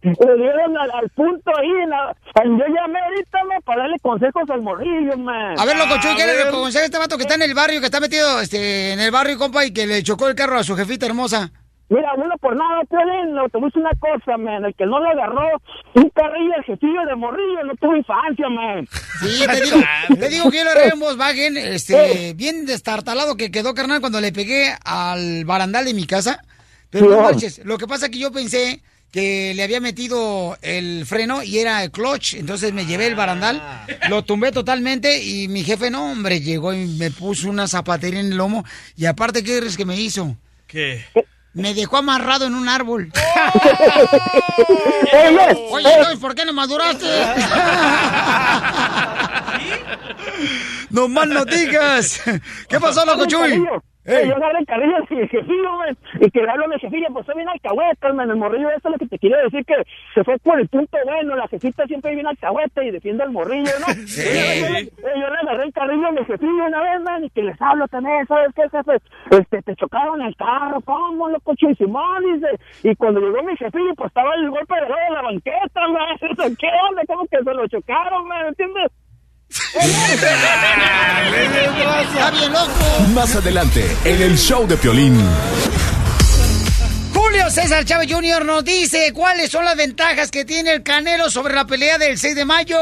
[0.04, 1.70] Le dieron al, al punto ahí.
[1.84, 5.60] En la, yo llamé ahorita, man, para darle consejos al morrillo, man.
[5.60, 7.80] A ver, loco Chuy, ¿qué le aconseja a este vato que está en el barrio,
[7.80, 10.64] que está metido este, en el barrio, compa, y que le chocó el carro a
[10.64, 11.52] su jefita hermosa?
[11.88, 14.66] Mira, uno por nada, Piolín, no, te voy a decir una cosa, man.
[14.66, 15.62] El que no le agarró
[15.94, 18.88] un carrillo al jefillo de morrillo no tuvo infancia, man.
[19.20, 19.78] Sí, te digo,
[20.20, 24.32] te digo que yo le en Volkswagen, este, bien destartalado que quedó, carnal, cuando le
[24.32, 26.42] pegué al barandal de mi casa.
[26.90, 27.22] Pero no Sí.
[27.22, 31.60] marches, lo que pasa es que yo pensé que le había metido el freno y
[31.60, 33.62] era el clutch, entonces me llevé el barandal,
[34.10, 38.28] lo tumbé totalmente y mi jefe, no, hombre, llegó y me puso una zapatería en
[38.32, 38.66] el lomo
[38.98, 40.36] y aparte, ¿qué crees que me hizo?
[40.68, 41.06] ¿Qué?
[41.56, 43.12] Me dejó amarrado en un árbol.
[45.14, 47.06] Oye, Oye, entonces, ¿por qué no maduraste?
[50.90, 52.22] no más no digas.
[52.68, 53.66] ¿Qué pasó, loco Chuy?
[54.06, 55.72] Eh, yo agarré el carrillo al jefillo,
[56.22, 58.90] y que le hablo a mi jefilla, pues soy bien alcahueta, man, el morrillo, esto
[58.90, 59.76] es lo que te quiero decir, que
[60.14, 63.72] se fue por el punto bueno, la jefita siempre viene alcahueta y defiende al morrillo,
[63.80, 63.88] ¿no?
[64.08, 64.22] Sí.
[64.22, 64.86] Y yo, le-
[65.20, 67.88] yo le agarré el carrillo a mi jefillo una vez, man, y que les hablo
[67.88, 68.98] también, ¿sabes qué, jefe?
[69.32, 72.24] Este, te chocaron el carro, ¿cómo, loco, Chuy Simón?
[72.34, 72.48] Dice,
[72.84, 76.18] y cuando llegó mi jefillo, pues estaba el golpe de de la banqueta, man,
[76.60, 77.02] ¿qué onda?
[77.08, 78.92] ¿Cómo que se lo chocaron, man, ¿entiendes?
[79.50, 79.68] Está
[82.32, 82.72] bien loco.
[83.14, 85.20] Más adelante, en el show de Piolín.
[87.14, 88.46] Julio César Chávez Jr.
[88.46, 92.36] nos dice cuáles son las ventajas que tiene el Canelo sobre la pelea del 6
[92.36, 92.78] de mayo.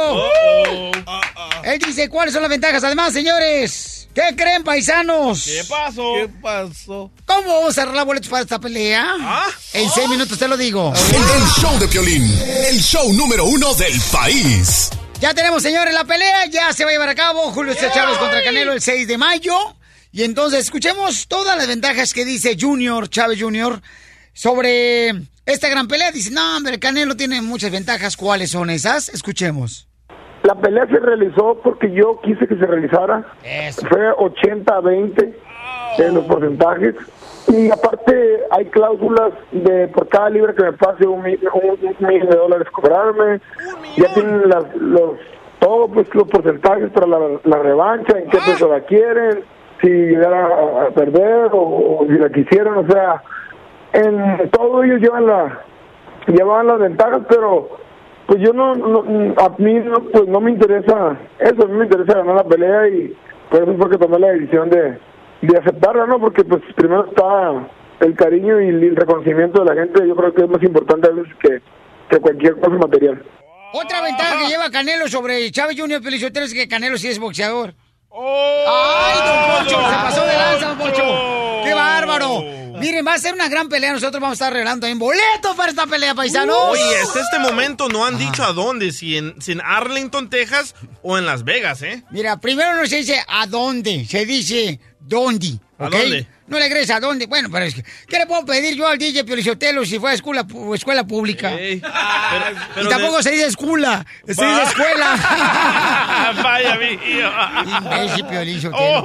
[1.63, 2.83] Él dice cuáles son las ventajas.
[2.83, 5.43] Además, señores, ¿qué creen, paisanos?
[5.45, 6.13] ¿Qué pasó?
[6.15, 7.11] ¿Qué pasó?
[7.25, 9.07] ¿Cómo vamos a arreglar boletos para esta pelea?
[9.73, 10.93] En seis minutos te lo digo.
[10.95, 12.23] El show de Piolín,
[12.69, 14.89] el show número uno del país.
[15.23, 16.47] Ya tenemos, señores, la pelea.
[16.51, 17.43] Ya se va a llevar a cabo.
[17.43, 19.55] Julio César Chávez contra Canelo el 6 de mayo.
[20.11, 23.79] Y entonces escuchemos todas las ventajas que dice Junior, Chávez Junior,
[24.33, 25.11] sobre
[25.45, 26.11] esta gran pelea.
[26.11, 28.17] Dice, no, hombre, el Canelo tiene muchas ventajas.
[28.17, 29.07] ¿Cuáles son esas?
[29.07, 29.87] Escuchemos.
[30.43, 33.25] La pelea se realizó porque yo quise que se realizara.
[33.87, 35.35] Fue 80-20
[35.99, 36.95] en los porcentajes.
[37.53, 42.29] Y aparte hay cláusulas de por cada libre que me pase un, un- un millón
[42.29, 43.39] de dólares cobrarme.
[43.97, 45.11] Ya tienen las, los
[45.59, 49.43] todos pues, los porcentajes para la, la revancha, en qué peso la quieren,
[49.81, 51.59] si llegara a, perder o,
[52.01, 52.77] o si la quisieran.
[52.77, 53.21] O sea,
[53.93, 55.61] en todo ellos llevan la
[56.27, 57.69] llevaban las ventajas, pero
[58.25, 59.03] pues yo no, no-
[59.37, 62.87] a mí no, pues no me interesa eso, a mí me interesa ganar la pelea
[62.87, 63.13] y
[63.49, 64.97] por eso fue que tomé la decisión de,
[65.47, 66.19] de aceptarla, ¿no?
[66.19, 67.67] Porque pues primero está
[67.99, 71.11] el cariño y el reconocimiento de la gente, yo creo que es más importante a
[71.11, 71.61] veces que,
[72.09, 73.23] que cualquier cosa material.
[73.73, 77.73] Otra ventaja que lleva Canelo sobre Chávez Junior Pelizotero es que Canelo sí es boxeador.
[78.09, 78.65] Oh.
[78.67, 79.89] ¡Ay, don Poncho!
[79.89, 81.03] Se pasó de lanza, don Poncho.
[81.63, 82.43] ¡Qué bárbaro!
[82.79, 83.93] Miren, va a ser una gran pelea.
[83.93, 86.55] Nosotros vamos a estar arreglando en boletos para esta pelea, paisanos.
[86.69, 90.75] Oye, hasta este momento no han dicho a dónde, si en, si en Arlington, Texas
[91.01, 92.03] o en Las Vegas, ¿eh?
[92.11, 95.59] Mira, primero no se dice a dónde, se dice dónde.
[95.79, 95.91] ¿A ¿ok?
[95.91, 96.27] dónde?
[96.47, 97.25] No le crees a dónde.
[97.25, 100.13] Bueno, pero es que, ¿qué le puedo pedir yo al DJ Piolichotelo si fue a
[100.13, 101.51] escuela, escuela pública?
[102.75, 104.63] pero y tampoco de- se dice escuela, se dice Va.
[104.63, 106.33] escuela.
[106.43, 107.31] Vaya, mío.
[107.77, 108.99] Imbécil, Piolín Sotelo.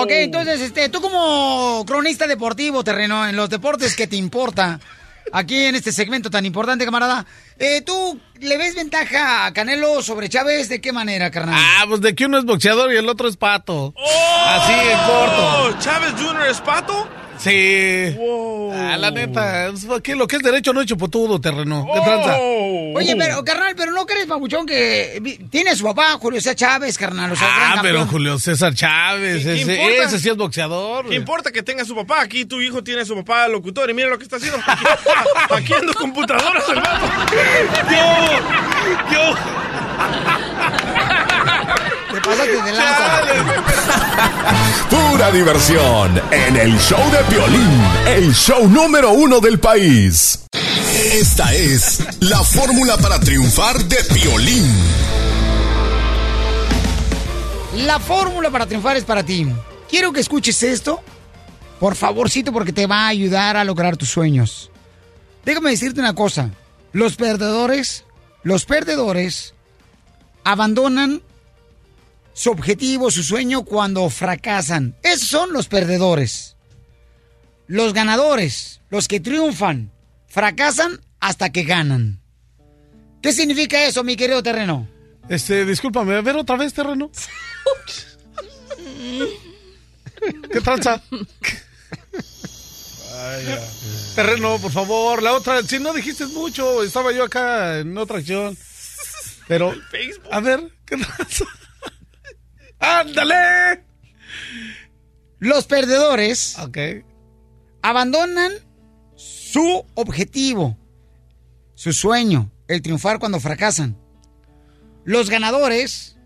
[0.00, 4.78] Ok, entonces, este, tú como cronista deportivo, terreno, en los deportes que te importa,
[5.32, 7.26] aquí en este segmento tan importante, camarada,
[7.58, 10.68] eh, ¿tú le ves ventaja a Canelo sobre Chávez?
[10.68, 11.54] ¿De qué manera, carnal?
[11.58, 13.94] Ah, pues de que uno es boxeador y el otro es pato.
[14.46, 15.62] Así en corto.
[15.62, 16.46] Oh, ¿Chávez Jr.
[16.50, 17.08] es pato?
[17.42, 18.16] Sí.
[18.74, 19.70] Ah, la neta,
[20.02, 21.86] que lo que es derecho no es chupotudo, terreno.
[21.92, 22.36] ¿Qué tranza?
[22.38, 26.96] Oye, pero, carnal, pero no crees, papuchón, que tiene a su papá, Julio César Chávez,
[26.98, 28.06] carnal, o sea, gran Ah, pero.
[28.06, 30.04] Julio César Chávez, ¿Qué ese, importa?
[30.04, 31.08] ese sí es boxeador.
[31.08, 32.20] ¿Qué importa que tenga su papá?
[32.22, 34.58] Aquí tu hijo tiene a su papá locutor y mira lo que está haciendo.
[34.60, 37.06] Hackeando computadoras vato.
[37.90, 39.34] Yo, yo.
[42.22, 43.22] Te pasaste de lanza.
[44.88, 50.44] Pura diversión en el show de Piolín, el show número uno del país.
[51.12, 54.72] Esta es la fórmula para triunfar de Piolín.
[57.86, 59.48] La fórmula para triunfar es para ti.
[59.90, 61.00] Quiero que escuches esto,
[61.80, 64.70] por favorcito, porque te va a ayudar a lograr tus sueños.
[65.44, 66.50] Déjame decirte una cosa.
[66.92, 68.04] Los perdedores,
[68.44, 69.54] los perdedores
[70.44, 71.22] abandonan
[72.34, 74.96] su objetivo, su sueño cuando fracasan.
[75.02, 76.56] Esos son los perdedores.
[77.66, 79.92] Los ganadores, los que triunfan,
[80.26, 82.20] fracasan hasta que ganan.
[83.22, 84.88] ¿Qué significa eso, mi querido terreno?
[85.28, 87.10] Este, discúlpame, a ver otra vez, terreno.
[90.52, 91.02] ¿Qué tranza?
[93.14, 93.60] Ay, ya.
[94.16, 98.58] Terreno, por favor, la otra, si no dijiste mucho, estaba yo acá en otra acción.
[99.46, 99.74] Pero,
[100.30, 101.44] a ver, ¿qué tranza?
[102.82, 103.84] ¡Ándale!
[105.38, 106.56] Los perdedores
[107.80, 108.52] abandonan
[109.14, 110.76] su objetivo,
[111.74, 113.96] su sueño, el triunfar cuando fracasan.
[115.04, 116.16] Los ganadores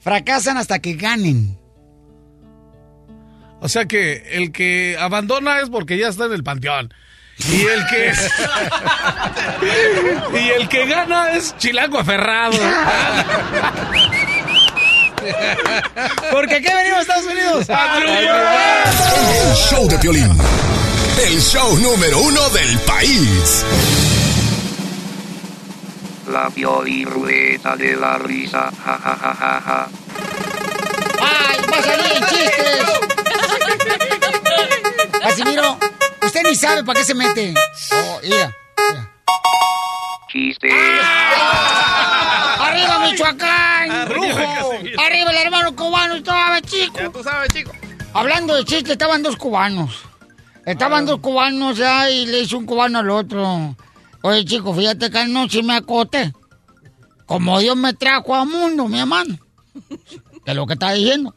[0.00, 1.58] fracasan hasta que ganen.
[3.60, 6.94] O sea que el que abandona es porque ya está en el panteón.
[7.38, 8.12] Y el que
[10.40, 12.56] y el que gana es chilango aferrado.
[16.30, 17.66] Porque aquí venimos a Estados Unidos.
[19.48, 20.36] El show de Piolín,
[21.24, 23.64] el show número uno del país.
[26.30, 26.50] La
[27.04, 28.70] rueda de la risa.
[28.84, 29.88] Ja, ja, ja, ja, ja.
[31.20, 32.84] ¡Ay, va a salir en chistes!
[35.20, 35.78] Casimiro,
[36.22, 37.54] usted ni sabe para qué se mete.
[37.92, 38.54] Oh, mira.
[40.28, 40.68] Chiste.
[40.70, 41.15] ¡Arriba,
[43.10, 43.90] Michoacán!
[43.90, 44.70] Arriba, ¡Brujo!
[44.70, 45.00] Casimiro.
[45.00, 46.14] ¡Arriba el hermano cubano!
[46.14, 46.98] ¡Estaba chico!
[46.98, 47.72] Ya tú sabes, chico.
[48.12, 50.02] Hablando de chistes, estaban dos cubanos.
[50.64, 53.76] Estaban dos cubanos ya y le hizo un cubano al otro.
[54.22, 56.32] Oye, chico, fíjate que anoche me acoté.
[57.26, 59.38] Como Dios me trajo al mundo, mi hermano.
[60.44, 61.34] Que es lo que está diciendo.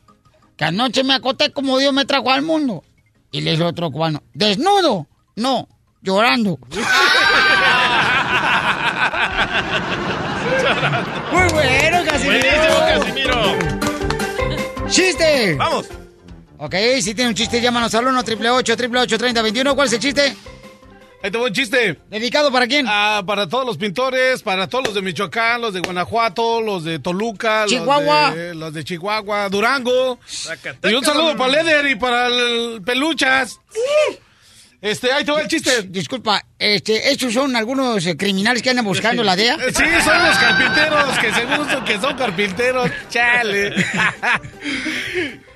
[0.55, 2.83] Que anoche me acosté como Dios me trajo al mundo.
[3.31, 5.07] Y le dice otro cubano, ¿desnudo?
[5.35, 5.67] No,
[6.01, 6.57] llorando.
[11.31, 12.39] Muy bueno, Casimiro.
[12.39, 13.57] Buenísimo, Casimiro.
[14.89, 15.55] ¡Chiste!
[15.55, 15.87] ¡Vamos!
[16.57, 20.35] Ok, si tiene un chiste, llámanos al 1 888 3021 ¿Cuál es el chiste?
[21.21, 21.99] Ahí te voy un chiste.
[22.09, 22.85] ¿Dedicado para quién?
[22.87, 26.99] Ah, para todos los pintores, para todos los de Michoacán, los de Guanajuato, los de
[26.99, 28.31] Toluca, los Chihuahua.
[28.33, 30.17] de- los de, Chihuahua, Durango.
[30.83, 33.59] Y un saludo para Leder y para el Peluchas.
[34.81, 35.83] Este, ahí te va el chiste.
[35.83, 39.57] Disculpa, este, ¿estos son algunos eh, criminales que andan buscando la DEA?
[39.57, 42.89] Sí, son los carpinteros, que según son que son carpinteros.
[43.09, 43.73] Chale.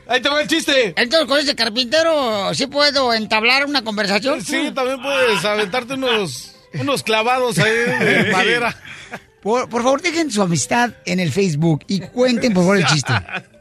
[0.07, 0.93] Ahí te va el chiste.
[0.97, 4.43] Entonces, con ese carpintero, ¿sí puedo entablar una conversación?
[4.43, 8.75] Sí, también puedes aventarte unos, unos clavados ahí de madera.
[9.41, 13.13] Por, por favor, dejen su amistad en el Facebook y cuenten, por favor, el chiste.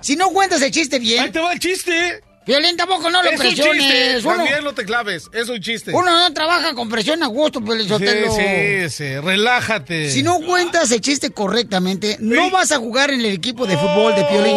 [0.00, 1.24] Si no cuentas el chiste bien...
[1.24, 2.22] Ahí te va el chiste.
[2.48, 3.62] Violín, tampoco no lo es un chiste.
[3.68, 4.24] presiones.
[4.24, 5.28] Uno, También no te claves.
[5.32, 5.92] Es un chiste.
[5.92, 8.34] uno no trabaja con presión a gusto, pues, Sí, Sotelo.
[8.34, 9.18] sí, sí.
[9.20, 10.10] Relájate.
[10.10, 14.14] Si no cuentas el chiste correctamente, no vas a jugar en el equipo de fútbol
[14.14, 14.56] de Piolín.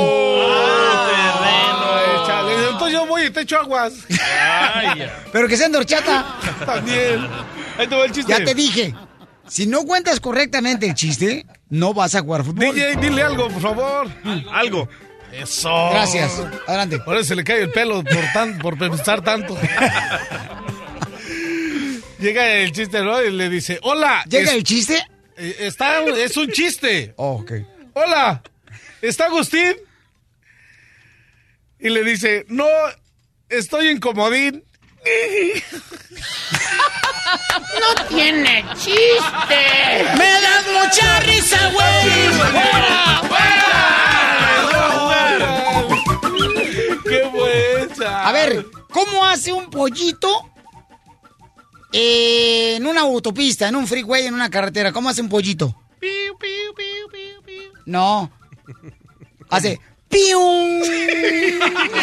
[2.26, 2.70] Chale.
[2.70, 3.94] Entonces yo voy y te echo aguas.
[5.32, 6.38] Pero que sea en horchata.
[6.66, 7.28] También.
[7.78, 8.32] Ahí te va el chiste.
[8.32, 8.96] Ya te dije.
[9.48, 12.74] Si no cuentas correctamente el chiste, no vas a jugar fútbol.
[12.74, 14.08] DJ, dile algo, por favor.
[14.54, 14.88] Algo.
[15.34, 15.90] Eso.
[15.92, 16.40] Gracias.
[16.68, 16.96] Adelante.
[17.06, 19.58] Eso se le cae el pelo por, tan, por pensar tanto.
[22.20, 23.22] Llega el chiste, ¿no?
[23.24, 24.24] Y le dice, hola.
[24.30, 25.04] ¿Llega el chiste?
[25.38, 27.14] eh, Está, es un chiste.
[27.18, 27.52] Oh, ok.
[27.94, 28.42] Hola,
[29.02, 29.74] ¿está Agustín?
[31.80, 32.68] Y le dice, no,
[33.50, 34.64] estoy en comodín.
[37.80, 39.62] No tiene chiste.
[40.18, 42.28] Me da mucha risa, güey.
[43.28, 43.72] ¡Fuera!
[47.04, 48.28] ¡Qué buena!
[48.28, 50.52] A ver, ¿cómo hace un pollito
[51.92, 54.92] eh, en una autopista, en un freeway, en una carretera?
[54.92, 55.76] ¿Cómo hace un pollito?
[57.86, 58.32] No.
[59.50, 59.80] Hace
[60.12, 60.82] ¡Pium!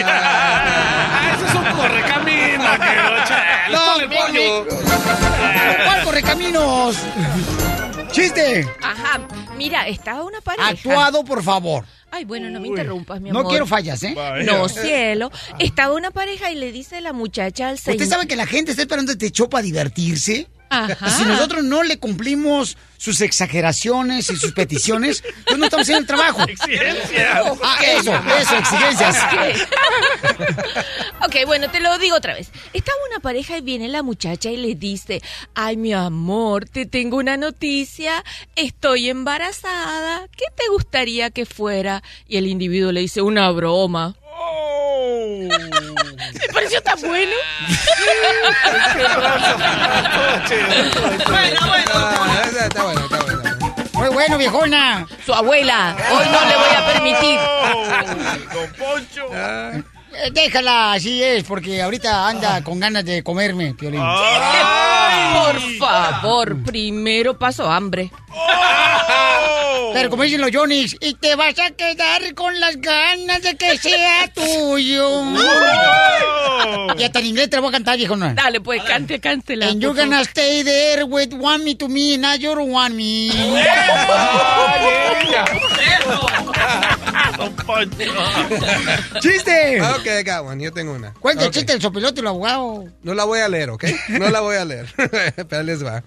[0.04, 4.66] Ah, ese es un correcamino, que No, ponle pollo.
[5.84, 6.96] ¿Cuál correcaminos?
[8.10, 8.66] ¡Chiste!
[8.82, 9.20] Ajá,
[9.56, 10.68] mira, estaba una pareja.
[10.68, 11.84] Actuado, por favor.
[12.10, 13.50] Ay, bueno, no me interrumpas, mi No amor.
[13.52, 14.16] quiero fallas, ¿eh?
[14.44, 15.30] No, cielo.
[15.58, 18.00] Estaba una pareja y le dice la muchacha al señor.
[18.00, 20.48] ¿Usted sabe que la gente está esperando este show para divertirse?
[20.70, 21.06] Ajá.
[21.06, 26.00] Y si nosotros no le cumplimos sus exageraciones y sus peticiones, pues no estamos haciendo
[26.00, 26.42] el trabajo.
[26.42, 27.56] Exigencias.
[27.62, 29.16] Ah, eso, eso, exigencias.
[31.24, 32.50] ok, bueno, te lo digo otra vez.
[32.72, 35.22] Estaba una pareja y viene la muchacha y le dice,
[35.54, 38.24] ay, mi amor, te tengo una noticia,
[38.56, 42.02] estoy embarazada, ¿qué te gustaría que fuera?
[42.26, 44.16] Y el individuo le dice, una broma.
[45.48, 47.32] Me pareció tan bueno.
[51.26, 52.10] bueno, bueno.
[52.44, 53.42] Está, está bueno, está bueno.
[53.92, 55.06] Muy bueno, viejona.
[55.24, 57.40] Su abuela, hoy no le voy a permitir.
[58.54, 59.28] Don Poncho.
[59.34, 64.00] Eh, Déjala, así es, porque ahorita anda con ganas de comerme, Piolín.
[65.34, 68.10] Por favor, primero paso hambre.
[69.92, 73.78] Pero como dicen los Johnny's, y te vas a quedar con las ganas de que
[73.78, 75.22] sea tuyo.
[76.96, 78.34] Y hasta en inglés te lo voy a cantar, viejona.
[78.34, 79.68] Dale, pues, cante, cántela.
[79.68, 83.30] And you're gonna stay there with want me to me, not you don't want me.
[87.38, 87.98] Don Poncho.
[89.20, 89.80] ¡Chiste!
[89.80, 90.62] Ok, I got one.
[90.62, 91.12] Yo tengo una.
[91.14, 91.54] Cuenta el Ok.
[91.54, 92.84] chiste del sopilote y el abogado.
[93.02, 93.84] No la voy a leer, ¿ok?
[94.10, 94.92] No la voy a leer.
[95.48, 96.02] Pero les va.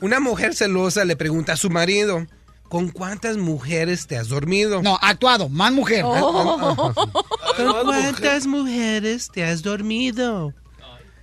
[0.00, 2.24] Una mujer celosa le pregunta a su marido,
[2.68, 4.80] ¿con cuántas mujeres te has dormido?
[4.82, 6.02] No, actuado, más mujer.
[6.04, 10.54] ¿Con cuántas mujeres te has dormido?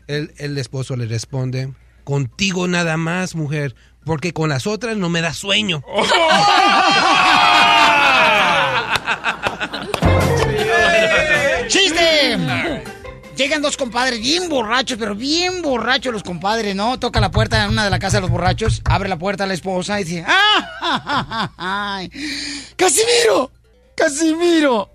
[0.08, 5.22] El, el esposo le responde, contigo nada más, mujer, porque con las otras no me
[5.22, 5.84] da sueño.
[6.02, 6.16] ¡Chiste!
[13.38, 16.98] Llegan dos compadres bien borrachos, pero bien borrachos los compadres, ¿no?
[16.98, 19.48] Toca la puerta en una de la casa de los borrachos, abre la puerta a
[19.48, 21.52] la esposa y dice, ¡ah!
[21.58, 22.10] ay,
[22.76, 23.52] ¡Casimiro!
[23.96, 24.90] ¡Casimiro!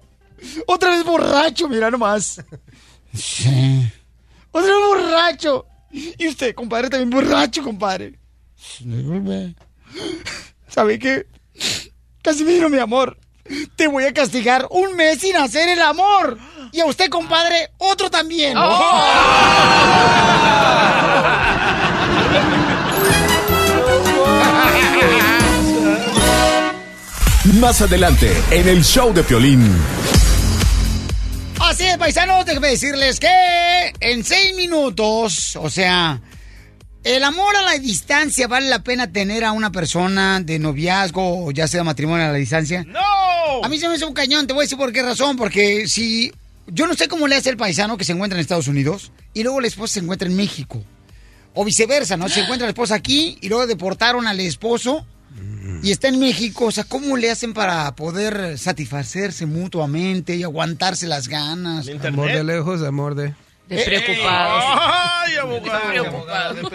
[0.66, 2.42] Otra vez borracho, mira nomás.
[3.14, 3.88] Sí.
[4.50, 5.66] Otra vez borracho.
[5.92, 8.18] Y usted, compadre, también borracho, compadre.
[10.66, 11.26] ¿Sabe qué?
[12.22, 13.16] Casimiro, mi amor,
[13.76, 16.38] te voy a castigar un mes sin hacer el amor.
[16.72, 18.56] Y a usted, compadre, otro también.
[27.60, 29.76] Más adelante, en el show de Piolín.
[31.60, 36.20] Así es, paisanos, déjenme decirles que en seis minutos, o sea,
[37.04, 41.50] el amor a la distancia, ¿vale la pena tener a una persona de noviazgo o
[41.50, 42.84] ya sea matrimonio a la distancia?
[42.86, 43.21] ¡No!
[43.62, 45.86] A mí se me hace un cañón, te voy a decir por qué razón, porque
[45.88, 46.32] si...
[46.68, 49.42] Yo no sé cómo le hace el paisano que se encuentra en Estados Unidos y
[49.42, 50.82] luego la esposa se encuentra en México.
[51.54, 52.28] O viceversa, ¿no?
[52.28, 55.04] Se encuentra la esposa aquí y luego deportaron al esposo
[55.82, 56.66] y está en México.
[56.66, 61.88] O sea, ¿cómo le hacen para poder satisfacerse mutuamente y aguantarse las ganas?
[62.04, 63.34] Amor de lejos, amor de...
[63.68, 64.64] Despreocupados.
[64.66, 66.26] ¡Ay, abogado!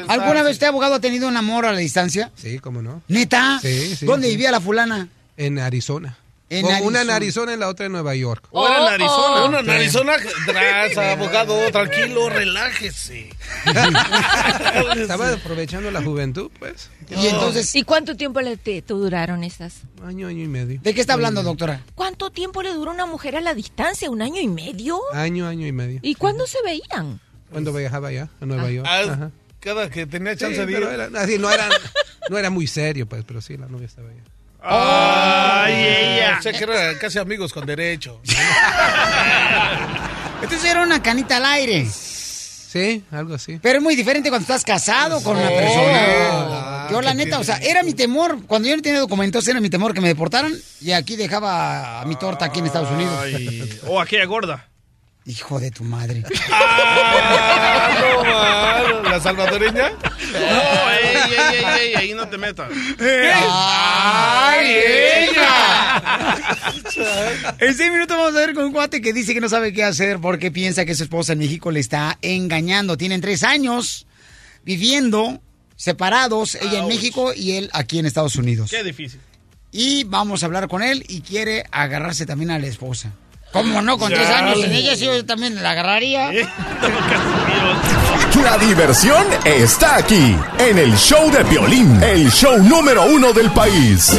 [0.07, 2.31] ¿Alguna vez usted, abogado, ha tenido un amor a la distancia?
[2.35, 3.01] Sí, cómo no.
[3.07, 3.59] ¿Neta?
[3.61, 4.05] Sí, sí.
[4.05, 4.35] ¿Dónde sí.
[4.35, 5.07] vivía la fulana?
[5.37, 6.17] En Arizona.
[6.49, 7.01] En Una Arizona.
[7.01, 8.47] en Arizona y la otra en Nueva York.
[8.53, 9.45] Ahora en Arizona.
[9.45, 9.69] Una en.
[9.69, 10.13] Arizona.
[10.45, 13.29] Tras, abogado, tranquilo, relájese.
[14.95, 16.89] Estaba aprovechando la juventud, pues.
[17.09, 17.73] Y entonces...
[17.75, 19.81] ¿Y cuánto tiempo le te, te duraron esas?
[20.05, 20.79] Año, año y medio.
[20.81, 21.83] ¿De qué está hablando, doctora?
[21.95, 24.09] ¿Cuánto tiempo le dura una mujer a la distancia?
[24.09, 24.99] ¿Un año y medio?
[25.13, 25.99] Año, año y medio.
[26.01, 27.19] ¿Y cuándo se veían?
[27.51, 28.87] Cuando viajaba allá, a Nueva York.
[28.89, 29.31] Ah, Ajá.
[29.59, 30.83] Cada que tenía Sí, chance de ir.
[30.83, 31.67] era, así, no, era,
[32.29, 34.21] no era muy serio, pues, pero sí, la novia estaba allá.
[34.69, 36.35] Ay, ella.
[36.39, 38.19] O sea que eran casi amigos con derecho.
[40.41, 41.87] Entonces era una canita al aire.
[41.89, 43.59] Sí, algo así.
[43.61, 46.87] Pero es muy diferente cuando estás casado con una persona.
[46.91, 49.69] Yo la neta, o sea, era mi temor, cuando yo no tenía documentos, era mi
[49.69, 53.25] temor que me deportaran y aquí dejaba a mi torta aquí en Estados Unidos.
[53.87, 54.67] O aquella gorda.
[55.25, 56.23] Hijo de tu madre.
[56.51, 58.81] Ah.
[59.03, 59.91] ¿La salvadoreña?
[60.39, 62.71] No, ey, ey, ey, ey, ahí no te metas.
[62.99, 64.75] ¡Ay,
[65.29, 66.03] ella!
[67.59, 69.83] En seis minutos vamos a ver con un cuate que dice que no sabe qué
[69.83, 72.97] hacer porque piensa que su esposa en México le está engañando.
[72.97, 74.05] Tienen tres años
[74.63, 75.41] viviendo
[75.75, 78.69] separados, ella en México y él aquí en Estados Unidos.
[78.69, 79.19] Qué difícil.
[79.71, 83.13] Y vamos a hablar con él y quiere agarrarse también a la esposa.
[83.57, 83.97] ¿Cómo no?
[83.97, 86.31] Con tres años en ella sí yo también la agarraría.
[88.43, 94.15] La diversión está aquí, en el show de Piolín, el show número uno del país.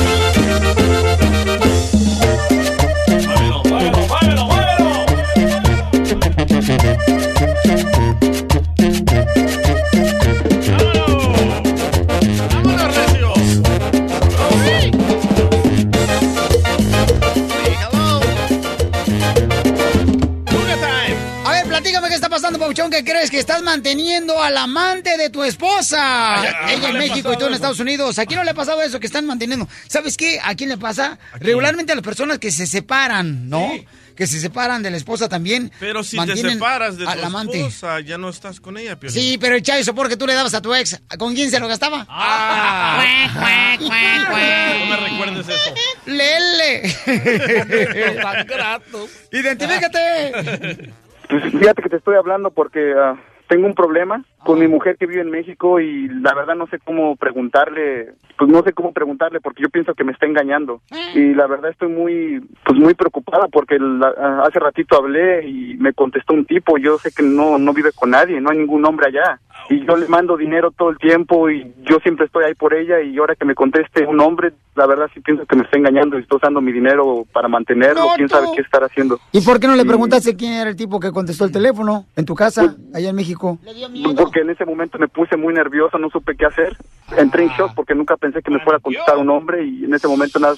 [23.18, 26.40] Crees que estás manteniendo al amante de tu esposa.
[26.40, 27.54] Ay, ay, Ella en ¿le ha México y tú en?
[27.54, 28.16] Estados Unidos.
[28.20, 29.68] ¿A quién no le ha pasado eso que están manteniendo?
[29.88, 30.38] ¿Sabes qué?
[30.40, 31.18] ¿A quién le pasa?
[31.40, 33.72] Regularmente a las personas que se separan, ¿no?
[34.14, 35.72] Que se separan de la esposa también.
[35.80, 37.58] Pero si te separas de tu amante.
[37.58, 39.20] esposa, ya no estás con ella, Piolín.
[39.20, 41.66] Sí, pero el chavo porque tú le dabas a tu ex, ¿con quién se lo
[41.66, 42.06] gastaba?
[42.08, 43.02] Ah.
[43.80, 45.74] No me recuerdes eso.
[46.06, 46.94] ¡Lele!
[48.22, 49.08] Tan grato.
[49.32, 50.92] ¡Identifícate!
[51.28, 53.16] Pues fíjate que te estoy hablando porque ah,
[53.48, 56.78] tengo un problema con mi mujer que vive en México y la verdad no sé
[56.78, 60.80] cómo preguntarle, pues no sé cómo preguntarle porque yo pienso que me está engañando.
[61.14, 65.74] Y la verdad estoy muy, pues muy preocupada porque la- ah, hace ratito hablé y
[65.78, 68.84] me contestó un tipo, yo sé que no, no vive con nadie, no hay ningún
[68.84, 69.40] hombre allá.
[69.70, 73.00] Y yo le mando dinero todo el tiempo y yo siempre estoy ahí por ella
[73.02, 76.16] y ahora que me conteste un hombre, la verdad sí pienso que me está engañando
[76.16, 78.34] y está usando mi dinero para mantenerlo, No, quién tú.
[78.36, 79.18] sabe qué estar haciendo.
[79.32, 82.24] ¿Y por qué no le preguntaste quién era el tipo que contestó el teléfono en
[82.24, 83.58] tu casa, allá en México?
[83.62, 86.76] Pues porque en ese momento me puse muy nervioso, no supe qué hacer.
[87.16, 89.94] Entré en shock porque nunca pensé que me fuera a contestar un hombre y en
[89.94, 90.54] ese momento nada,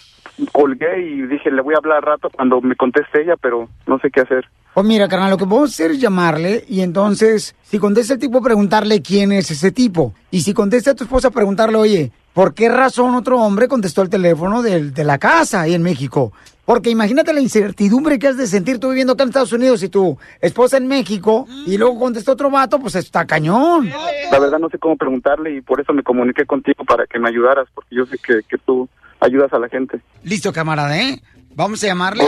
[0.52, 3.98] colgué y dije, le voy a hablar al rato cuando me conteste ella, pero no
[4.00, 4.44] sé qué hacer.
[4.74, 8.40] Pues mira, carnal, lo que podemos hacer es llamarle y entonces, si contesta el tipo,
[8.40, 10.14] preguntarle quién es ese tipo.
[10.30, 14.10] Y si contesta a tu esposa, preguntarle, oye, ¿por qué razón otro hombre contestó el
[14.10, 16.32] teléfono del- de, la casa ahí en México?
[16.70, 19.88] Porque imagínate la incertidumbre que has de sentir tú viviendo acá en Estados Unidos y
[19.88, 23.90] tu esposa en México y luego contestó otro vato, pues está cañón.
[24.30, 27.28] La verdad no sé cómo preguntarle y por eso me comuniqué contigo para que me
[27.28, 30.00] ayudaras, porque yo sé que, que tú ayudas a la gente.
[30.22, 31.20] Listo, camarada, ¿eh?
[31.56, 32.22] Vamos a llamarle.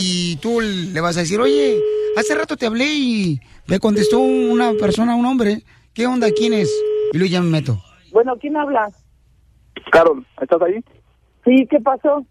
[0.00, 1.78] Y tú le vas a decir, oye,
[2.16, 5.62] hace rato te hablé y me contestó una persona, un hombre.
[5.94, 6.26] ¿Qué onda?
[6.36, 6.68] ¿Quién es?
[7.12, 7.78] Y luego ya me meto.
[8.10, 8.90] Bueno, ¿quién habla?
[9.92, 10.84] Carol, ¿estás ahí?
[11.44, 12.26] Sí, ¿qué pasó?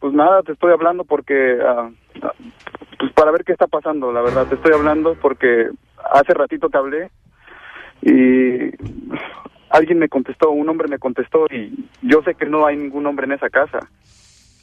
[0.00, 1.90] Pues nada, te estoy hablando porque, ah,
[2.22, 2.32] ah,
[2.98, 5.68] pues para ver qué está pasando, la verdad, te estoy hablando porque
[6.12, 7.10] hace ratito te hablé
[8.02, 8.70] y
[9.70, 13.26] alguien me contestó, un hombre me contestó y yo sé que no hay ningún hombre
[13.26, 13.80] en esa casa.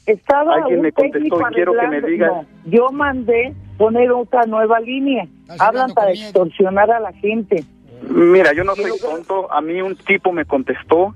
[0.06, 2.30] Estaba Alguien un me contestó y quiero que me digas.
[2.30, 5.26] No, yo mandé poner otra nueva línea.
[5.58, 7.64] Hablan para extorsionar a la gente.
[8.08, 11.14] Mira, yo no soy tonto, a mí un tipo me contestó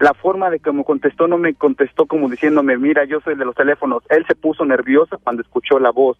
[0.00, 3.54] la forma de cómo contestó no me contestó como diciéndome, mira, yo soy de los
[3.54, 4.02] teléfonos.
[4.08, 6.18] Él se puso nervioso cuando escuchó la voz.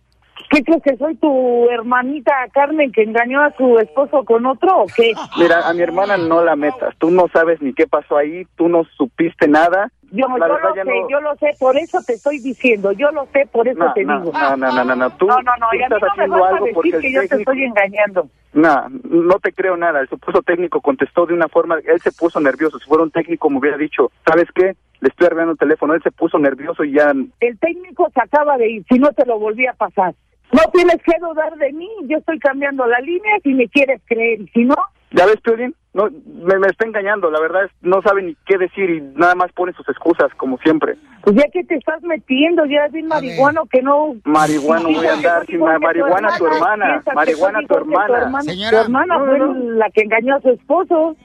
[0.51, 4.87] ¿Qué crees que soy tu hermanita Carmen que engañó a su esposo con otro o
[4.95, 5.13] qué?
[5.37, 6.95] Mira, a mi hermana no la metas.
[6.99, 9.91] Tú no sabes ni qué pasó ahí, tú no supiste nada.
[10.11, 13.11] Yo, yo verdad lo sé, no- yo lo sé, por eso te estoy diciendo, yo
[13.11, 14.33] lo sé, por eso No, te no, digo.
[14.33, 16.35] no, no, no, no, no, tú- no, no, no, tú y a mí estás no
[16.35, 18.29] me vas a decir que yo te técnico- estoy engañando.
[18.55, 20.01] No, no te creo nada.
[20.01, 22.79] El supuesto técnico contestó de una forma, él se puso nervioso.
[22.79, 24.75] Si fuera un técnico me hubiera dicho, ¿sabes qué?
[25.01, 25.93] Le estoy arreglando el teléfono.
[25.93, 27.13] Él se puso nervioso y ya...
[27.41, 30.15] El técnico se acaba de ir, si no te lo volví a pasar.
[30.53, 34.41] No tienes que dudar de mí, yo estoy cambiando la línea si me quieres creer,
[34.41, 34.77] y si no,
[35.11, 35.75] ¿Ya ves, Piolín?
[35.95, 37.31] No, me, me está engañando.
[37.31, 40.59] La verdad es, no sabe ni qué decir y nada más pone sus excusas, como
[40.59, 40.97] siempre.
[41.23, 44.15] pues ya que te estás metiendo, ya es bien marihuano que no...
[44.25, 48.31] Marihuano voy a andar, sin marihuana tu hermana, marihuana tu hermana.
[48.45, 51.17] Tu hermana fue la que engañó a su esposo.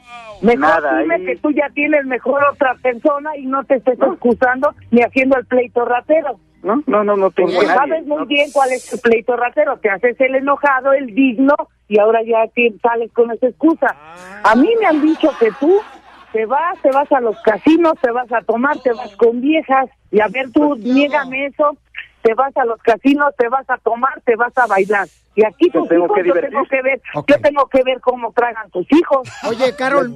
[0.41, 3.99] Mejor Nada, dime ahí- que tú ya tienes mejor otra persona y no te estés
[4.01, 6.39] excusando ni haciendo el pleito ratero.
[6.63, 7.77] No, no, no, no tengo Porque nadie.
[7.79, 9.77] sabes muy bien cuál es el pleito ratero.
[9.77, 11.53] Te haces el enojado, el digno,
[11.89, 13.95] y ahora ya te sales con esa excusa.
[14.43, 15.79] A mí me han dicho que tú
[16.31, 19.89] te vas, te vas a los casinos, te vas a tomar, te vas con viejas,
[20.09, 21.77] y a ver tú, niégame eso,
[22.23, 25.07] te vas a los casinos, te vas a tomar, te vas a bailar.
[25.35, 26.49] Y aquí tus tengo hijos que yo divertir.
[26.51, 29.27] tengo que ver, yo tengo que ver cómo tragan tus hijos.
[29.47, 30.11] Oye, Carol,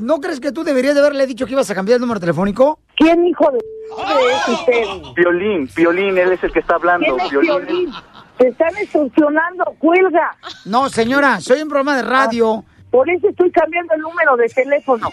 [0.00, 2.78] ¿no crees que tú deberías de haberle dicho que ibas a cambiar el número telefónico?
[2.96, 3.58] ¿Quién, hijo de...
[3.58, 4.84] es usted?
[5.14, 7.04] Violín, Violín, él es el que está hablando.
[7.06, 7.66] ¿Quién es Violín.
[7.66, 7.90] Piolín?
[8.38, 10.36] Te están extorsionando, cuelga.
[10.66, 12.64] No, señora, soy un programa de radio.
[12.90, 15.08] Por eso estoy cambiando el número de teléfono.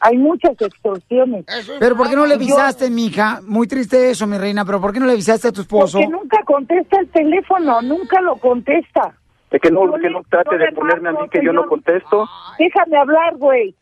[0.00, 1.44] Hay muchas extorsiones.
[1.78, 3.40] Pero ¿por qué no le Yo- avisaste, mija?
[3.46, 5.98] Muy triste eso, mi reina, pero ¿por qué no le avisaste a tu esposo?
[5.98, 9.14] Porque nunca contesta el teléfono, nunca lo contesta.
[9.50, 11.66] Es que no, Yo que no trate yo de ponerme a mí que yo no
[11.66, 12.26] contesto.
[12.58, 13.74] Déjame hablar, güey.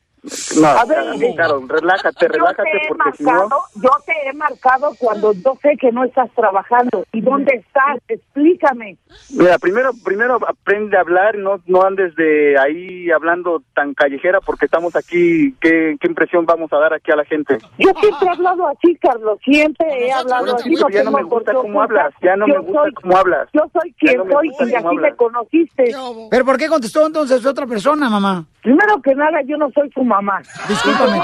[0.61, 3.31] No, A ver, Carol, Carol, relájate, Yo relájate te he porque si no...
[3.33, 7.05] marcado, yo te he marcado cuando yo sé que no estás trabajando.
[7.13, 7.99] ¿Y dónde estás?
[8.09, 8.97] Explícame.
[9.31, 14.65] Mira, primero, primero aprende a hablar, no, no andes de ahí hablando tan callejera porque
[14.67, 17.59] estamos aquí, ¿qué, qué impresión vamos a dar aquí a la gente?
[17.79, 19.39] Yo siempre he hablado así, Carlos.
[19.45, 20.75] Siempre he hablado así.
[20.75, 23.49] Pero ya no me gusta cómo hablas, ya no Yo me gusta soy- cómo hablas.
[23.53, 25.95] Yo soy quien no soy y así me conociste.
[26.31, 28.45] ¿Pero por qué contestó entonces otra persona, mamá?
[28.63, 30.43] Primero que nada, yo no soy su mamá.
[30.69, 31.19] Discúlpame,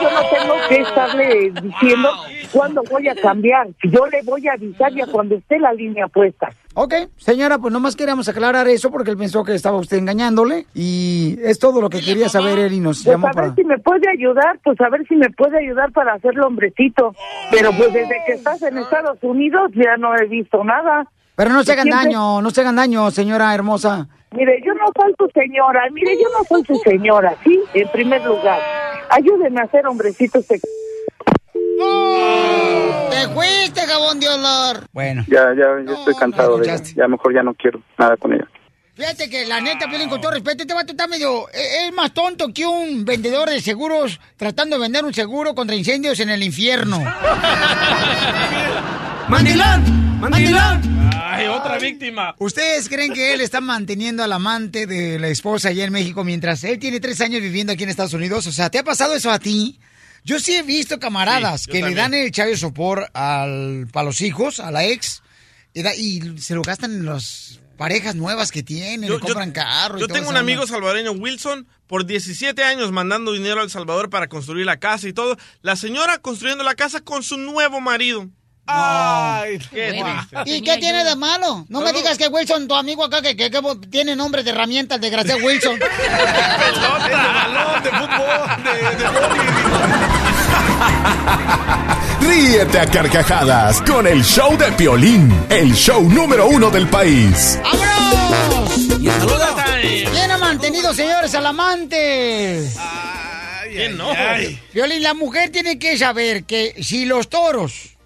[0.00, 2.10] yo no tengo que estarle diciendo
[2.52, 3.68] cuándo voy a cambiar.
[3.82, 6.50] Yo le voy a avisar ya cuando esté la línea puesta.
[6.74, 11.36] Ok, señora, pues nomás queríamos aclarar eso porque él pensó que estaba usted engañándole y
[11.42, 13.54] es todo lo que quería saber él y nos Pues llamó a ver para...
[13.56, 17.14] si me puede ayudar, pues a ver si me puede ayudar para hacerlo hombrecito.
[17.50, 21.08] Pero pues desde que estás en Estados Unidos ya no he visto nada.
[21.38, 24.08] Pero no se hagan Siempre- daño, no se hagan daño, señora hermosa.
[24.32, 27.60] Mire, yo no soy su señora, mire, yo no soy su señora, ¿sí?
[27.74, 28.58] En primer lugar,
[29.08, 30.60] ayúdeme a hacer hombrecitos de...
[33.10, 34.88] ¡Te fuiste, jabón de olor!
[34.92, 35.24] Bueno.
[35.28, 36.82] Ya, ya, ya estoy cansado de ella.
[36.96, 38.48] Ya mejor ya no quiero nada con ella.
[38.96, 41.48] Fíjate que la neta, Piolín, con todo respeto, este vato está medio...
[41.50, 45.76] Es es más tonto que un vendedor de seguros tratando de vender un seguro contra
[45.76, 46.98] incendios en el infierno.
[49.28, 50.07] ¡Mandilón!
[50.20, 51.10] ¡Mandilón!
[51.14, 52.34] Ay, otra víctima.
[52.38, 56.64] ¿Ustedes creen que él está manteniendo al amante de la esposa allá en México mientras
[56.64, 58.46] él tiene tres años viviendo aquí en Estados Unidos?
[58.46, 59.78] O sea, ¿te ha pasado eso a ti?
[60.24, 64.02] Yo sí he visto camaradas Sí, yo que le dan el chayo sopor al, a
[64.02, 65.22] los hijos, a la ex,
[65.72, 69.98] y, da- y se lo gastan en las parejas nuevas que tienen, le compran carro
[69.98, 73.70] y Yo todo tengo un amigo salvadoreño, Wilson, por 17 años mandando dinero a El
[73.70, 75.36] Salvador para construir la casa y todo.
[75.62, 78.28] La señora construyendo la casa con su nuevo marido.
[78.70, 80.42] Ay, qué triste.
[80.56, 81.64] ¿Y qué tiene de malo?
[81.70, 83.60] No me digas que Wilson, tu amigo acá, que, que- que
[83.90, 85.78] tiene nombre de herramienta, el desgraciado Wilson.
[85.78, 85.86] de
[87.14, 89.08] balón, de fútbol, de, de
[92.20, 97.58] Ríete a carcajadas con el show de Piolín, el show número uno del país.
[97.62, 98.76] ¡Vámonos!
[99.82, 102.68] Y ¿Quién ha mantenido, señores, al amante?
[103.72, 104.12] ¿Quién no?
[104.74, 107.96] Violín, la mujer tiene que saber que si los toros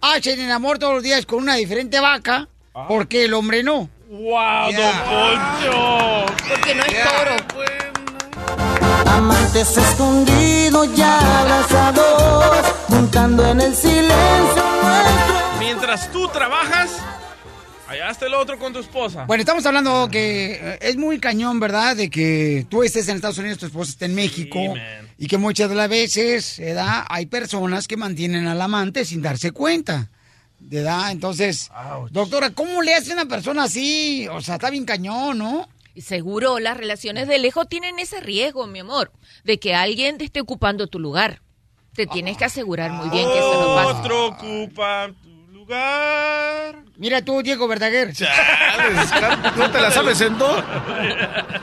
[0.00, 2.48] hacen el amor todos los días con una diferente vaca,
[2.88, 3.88] ¿por qué el hombre no?
[4.08, 6.26] ¡Wow, don Poncho!
[6.48, 7.36] Porque no es toro.
[9.06, 15.34] Amantes escondidos ya abrazados, juntando en el silencio nuestro.
[15.58, 16.90] Mientras tú trabajas,
[17.90, 19.24] allá está el otro con tu esposa.
[19.24, 21.96] Bueno, estamos hablando que eh, es muy cañón, ¿verdad?
[21.96, 24.58] De que tú estés en Estados Unidos, tu esposa está en México.
[25.18, 27.04] y que muchas de las veces, ¿verdad?
[27.08, 30.08] Hay personas que mantienen al amante sin darse cuenta.
[30.62, 31.10] ¿Verdad?
[31.10, 31.70] Entonces,
[32.10, 34.28] doctora, ¿cómo le hace una persona así?
[34.30, 35.66] O sea, está bien cañón, ¿no?
[35.94, 39.10] Y seguro las relaciones de lejos tienen ese riesgo, mi amor,
[39.42, 41.40] de que alguien te esté ocupando tu lugar.
[41.94, 44.00] te tienes que asegurar muy bien que eso no pase.
[44.00, 45.10] Otro ocupa
[46.96, 48.08] Mira tú, Diego Verdaguer.
[49.56, 50.62] ¿No te la sabes en do?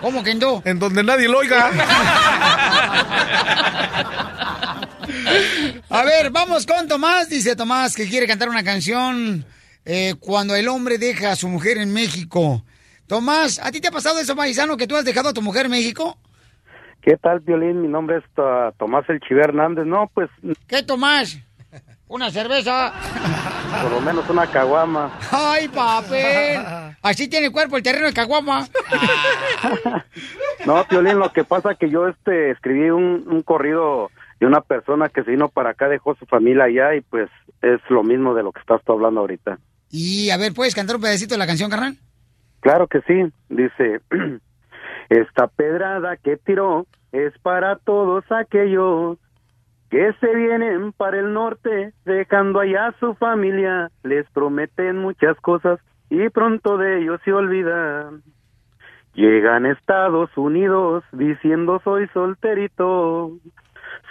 [0.02, 0.62] ¿Cómo que en do?
[0.66, 1.72] En donde nadie lo oiga.
[5.90, 7.30] A ver, vamos con Tomás.
[7.30, 9.46] Dice Tomás que quiere cantar una canción
[9.86, 12.64] eh, cuando el hombre deja a su mujer en México.
[13.08, 15.66] Tomás, ¿a ti te ha pasado eso, paisano, que tú has dejado a tu mujer
[15.66, 16.18] en México?
[17.02, 17.82] ¿Qué tal, Violín?
[17.82, 19.86] Mi nombre es uh, Tomás El Chiver Hernández.
[19.86, 20.30] No, pues
[20.68, 21.38] ¿Qué, Tomás?
[22.08, 22.94] ¿Una cerveza?
[23.82, 25.12] por lo menos una caguama.
[25.32, 26.62] ¡Ay, papel!
[27.02, 28.68] Así tiene el cuerpo el terreno de Caguama.
[30.66, 35.08] No, Violín, lo que pasa que yo este escribí un, un corrido de una persona
[35.08, 37.30] que se vino para acá, dejó su familia allá y pues
[37.62, 39.60] es lo mismo de lo que estás tú hablando ahorita.
[39.90, 41.96] Y a ver, ¿puedes cantar un pedacito de la canción, carnal?
[42.60, 44.02] Claro que sí, dice,
[45.10, 49.18] esta pedrada que tiró es para todos aquellos
[49.90, 55.80] que se vienen para el norte, dejando allá a su familia, les prometen muchas cosas
[56.10, 58.24] y pronto de ellos se olvidan.
[59.14, 63.32] Llegan a Estados Unidos diciendo soy solterito,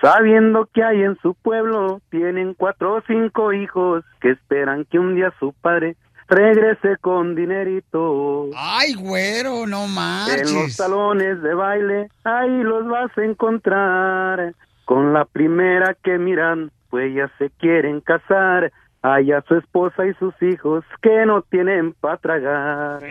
[0.01, 5.15] sabiendo que hay en su pueblo, tienen cuatro o cinco hijos que esperan que un
[5.15, 5.97] día su padre
[6.29, 8.51] regrese con dinerito.
[8.57, 14.55] Ay, güero, no En los salones de baile, ahí los vas a encontrar.
[14.87, 18.73] Con la primera que miran, pues ya se quieren casar.
[19.03, 23.01] Allá su esposa y sus hijos que no tienen para tragar.
[23.01, 23.07] ¿Qué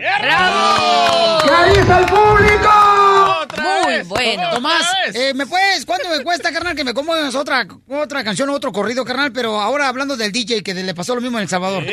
[1.70, 2.70] dice el público?
[3.62, 4.50] Muy bueno.
[4.52, 5.86] Tomás, eh, ¿me puedes?
[5.86, 9.32] ¿Cuánto me cuesta, carnal, que me comas otra, otra canción, otro corrido, carnal?
[9.32, 11.84] Pero ahora hablando del DJ, que le pasó lo mismo en El Salvador.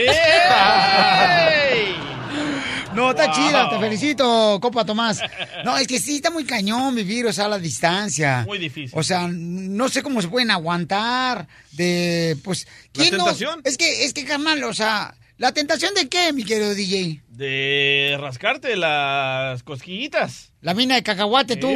[2.95, 3.35] No, está Wow.
[3.35, 5.19] chida, te felicito, copa Tomás.
[5.63, 8.43] No, es que sí está muy cañón vivir, o sea, a la distancia.
[8.45, 8.91] Muy difícil.
[8.97, 12.65] O sea, no sé cómo se pueden aguantar de, pues...
[12.65, 13.61] ¿La ¿quién no- tentación?
[13.63, 17.21] Es que, es que, carnal, o sea, ¿la tentación de qué, mi querido DJ?
[17.29, 20.51] De rascarte las cosquillitas.
[20.61, 21.73] La mina de cacahuate, tú.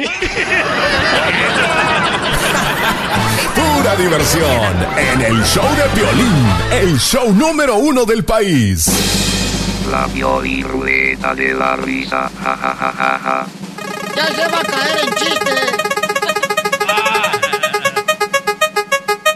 [3.54, 8.86] Pura diversión en el show de violín, el show número uno del país.
[9.90, 12.30] La Ruleta de la risa.
[12.44, 13.46] Ja, ja, ja, ja, ja.
[14.14, 15.54] Ya se va a caer en chiste.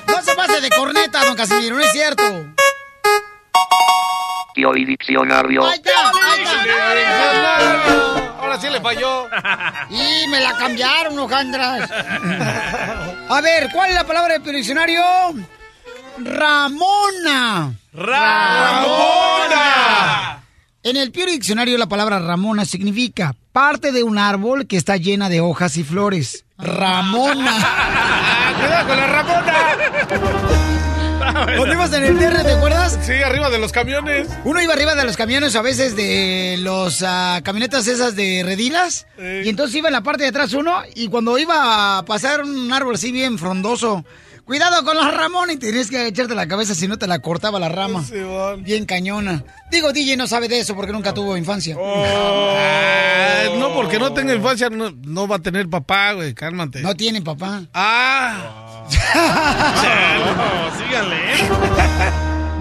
[0.09, 2.23] No se pase de corneta, don Casimiro, no es cierto.
[4.55, 5.65] Pioli Diccionario.
[5.65, 8.39] Ahí está, ahí está.
[8.41, 9.31] Ahora sí le falló.
[9.89, 11.91] Y me la cambiaron, hojandras.
[13.31, 15.03] A ver, ¿cuál es la palabra del diccionario?
[16.19, 17.73] Ramona.
[17.95, 19.23] ¡Ramona!
[20.85, 25.29] En el Pure Diccionario la palabra Ramona significa parte de un árbol que está llena
[25.29, 26.45] de hojas y flores.
[26.59, 27.53] Ramona.
[28.59, 29.55] ¡Cuidado con la Ramona!
[31.57, 32.99] ¿Dónde ibas en el DR, te acuerdas?
[33.01, 34.29] Sí, arriba de los camiones.
[34.45, 39.07] Uno iba arriba de los camiones, a veces de los ah, camionetas esas de redilas.
[39.19, 40.83] Y entonces iba en la parte de atrás uno.
[40.97, 44.05] Y cuando iba a pasar un árbol así bien frondoso,
[44.53, 47.59] cuidado con la ramona y tenías que echarte la cabeza si no te la cortaba
[47.59, 48.05] la rama.
[48.59, 49.43] Bien cañona.
[49.71, 51.75] Digo, DJ no sabe de eso porque nunca tuvo infancia.
[51.81, 56.83] Ah, no, porque no tenga infancia, no, no va a tener papá, güey, cálmate.
[56.83, 57.63] No tiene papá.
[57.73, 58.85] Ah.
[60.27, 61.17] No, síganle.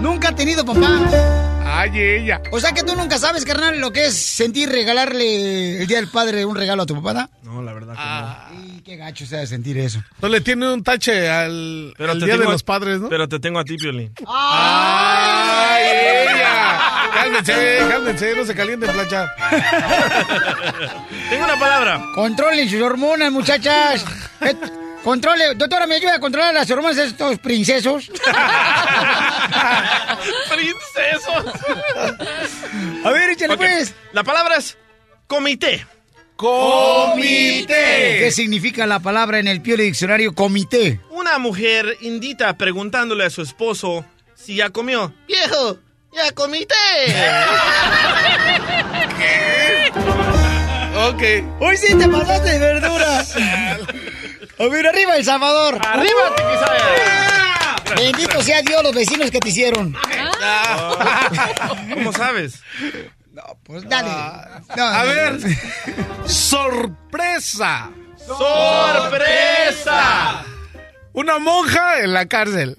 [0.00, 1.51] Nunca ha tenido papá.
[1.74, 2.42] Ay, ella.
[2.50, 6.08] O sea que tú nunca sabes, carnal, lo que es sentir regalarle el Día del
[6.08, 7.30] Padre un regalo a tu papá.
[7.42, 8.50] No, la verdad que Ah.
[8.52, 10.02] Y qué gacho sea de sentir eso.
[10.20, 13.08] No le tiene un tache al, Pero al te Día de tengo- los Padres, ¿no?
[13.08, 14.12] Pero te tengo a ti, Piolín.
[14.26, 15.82] ¡Ay,
[16.28, 16.78] ella!
[17.14, 19.32] Cálmense, cálmense, no se calienten, plancha.
[21.30, 22.02] Tengo una palabra.
[22.14, 24.04] Controlen sus hormonas, muchachas.
[24.42, 24.56] Eh,
[25.04, 28.10] Controle, doctora, ¿me ayuda a controlar las hormonas de estos princesos?
[30.48, 31.54] ¡Princesos!
[33.04, 33.94] A ver, échale pues.
[34.12, 34.76] La palabra es
[35.26, 35.86] comité.
[36.36, 38.16] ¡Comité!
[38.18, 41.00] ¿Qué significa la palabra en el Piole Diccionario comité?
[41.10, 45.14] Una mujer indita preguntándole a su esposo si ya comió.
[45.28, 45.78] Viejo,
[46.12, 46.74] ya comité.
[50.94, 51.22] Ok.
[51.60, 53.24] Hoy sí te pasaste de verdura.
[54.58, 55.78] A ver, arriba El Salvador.
[55.84, 57.31] ¡Arriba, Tiquisaya!
[57.96, 59.96] Bendito sea Dios los vecinos que te hicieron.
[61.94, 62.62] ¿Cómo sabes?
[63.64, 64.08] Pues dale.
[64.76, 65.32] No, A no, ver.
[65.40, 66.28] no.
[66.28, 67.90] ¡Sorpresa!
[68.26, 69.24] ¡Sorpresa!
[71.12, 72.78] Una monja en la cárcel.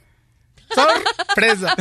[0.73, 1.75] Sorpresa.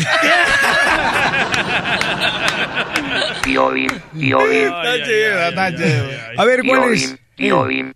[3.43, 6.07] Piolín, Piolín, Está chido, está chido.
[6.39, 7.15] A ver, ¿cuál es?
[7.43, 7.93] Dime.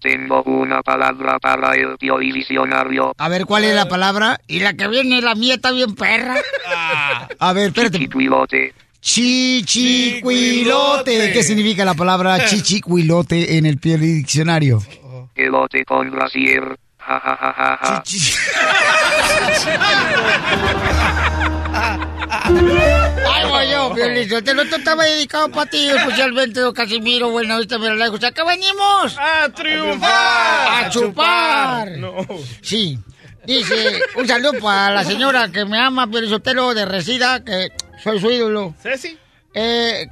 [0.00, 1.98] tengo una palabra para el
[2.32, 3.12] diccionario.
[3.18, 4.40] A ver, ¿cuál es la palabra?
[4.46, 6.36] Y la que viene, la mía está bien perra.
[7.38, 7.98] A ver, espérate.
[7.98, 8.72] Chichicuilote.
[9.00, 11.32] Chichicuilote.
[11.32, 14.82] ¿Qué significa la palabra chichicuilote en el diccionario?
[15.34, 16.78] Elote con brasier.
[16.98, 18.02] Ja, ja, ja, ja, ja.
[23.44, 24.44] Voy yo, Piolín.
[24.44, 27.30] Te lo estaba dedicado para ti, especialmente, don Casimiro.
[27.30, 28.22] Bueno, ahorita me lo lejos.
[28.24, 29.16] ¿A qué venimos?
[29.18, 30.84] ¡A triunfar!
[30.84, 31.88] ¡A chupar!
[32.62, 32.98] Sí.
[33.44, 37.68] Dice, un saludo para la señora que me ama, Piolizotelo de Resida, que
[38.02, 38.74] soy su ídolo.
[38.82, 39.16] ¿Ceci?
[39.54, 40.08] Eh,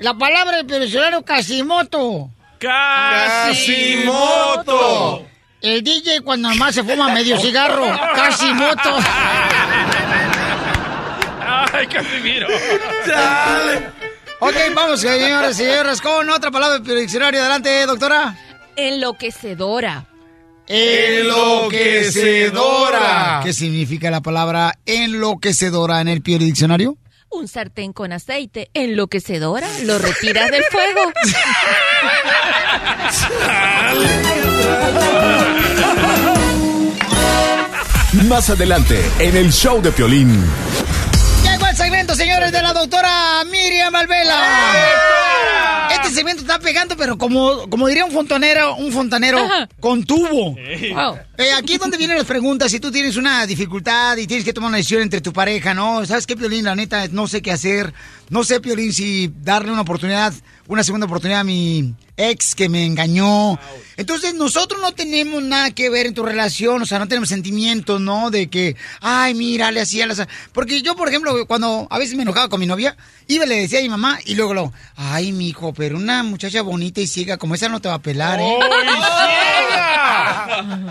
[0.00, 2.30] la palabra del Piolizotelo, Casimoto.
[3.58, 4.08] ¡Casimoto!
[5.60, 7.84] El DJ cuando nomás se fuma medio cigarro.
[8.14, 8.96] Casimoto.
[11.72, 12.46] ¡Ay, Casimiro!
[14.40, 17.40] Ok, vamos, señoras y señores, con otra palabra del diccionario.
[17.40, 18.36] Adelante, doctora.
[18.76, 20.06] Enloquecedora.
[20.66, 23.40] Enloquecedora.
[23.42, 26.96] ¿Qué significa la palabra enloquecedora en el Piori Diccionario?
[27.30, 29.66] Un sartén con aceite enloquecedora.
[29.84, 31.12] Lo retiras del fuego.
[38.28, 40.42] Más adelante, en el show de Piolín.
[42.08, 45.88] Segmento, señores, de la doctora Miriam Valvela.
[45.92, 49.46] Este segmento está pegando, pero como, como diría un fontanero, un fontanero
[49.78, 50.54] con tubo.
[50.54, 51.18] Wow.
[51.36, 52.70] Eh, aquí es donde vienen las preguntas.
[52.70, 56.06] Si tú tienes una dificultad y tienes que tomar una decisión entre tu pareja, ¿no?
[56.06, 56.64] ¿Sabes qué, Piolín?
[56.64, 57.92] La neta, no sé qué hacer.
[58.30, 60.32] No sé, Piolín, si darle una oportunidad,
[60.68, 63.58] una segunda oportunidad a mi ex que me engañó.
[63.96, 66.82] Entonces, nosotros no tenemos nada que ver en tu relación.
[66.82, 68.30] O sea, no tenemos sentimientos, ¿no?
[68.30, 70.26] De que, ay, mira, le hacía las...
[70.52, 72.96] Porque yo, por ejemplo, cuando a veces me enojaba con mi novia,
[73.28, 76.22] iba y le decía a mi mamá y luego lo, ay, mi hijo, pero una
[76.22, 78.58] muchacha bonita y ciega como esa no te va a pelar, ¿eh?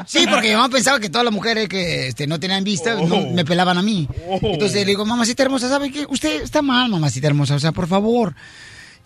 [0.07, 3.32] Sí, porque mi mamá pensaba que todas las mujeres que este, no tenían vista no,
[3.32, 4.07] me pelaban a mí.
[4.41, 6.05] Entonces le digo, mamacita hermosa, ¿sabe qué?
[6.07, 8.36] Usted está mal, mamacita hermosa, o sea, por favor.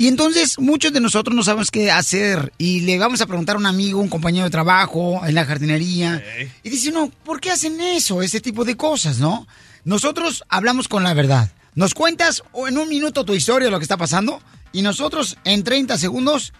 [0.01, 3.59] Y entonces muchos de nosotros no sabemos qué hacer y le vamos a preguntar a
[3.59, 6.23] un amigo, un compañero de trabajo en la jardinería
[6.63, 8.23] y dice, no, ¿por qué hacen eso?
[8.23, 9.45] Ese tipo de cosas, ¿no?
[9.83, 11.51] Nosotros hablamos con la verdad.
[11.75, 14.41] Nos cuentas en un minuto tu historia de lo que está pasando
[14.71, 16.51] y nosotros en 30 segundos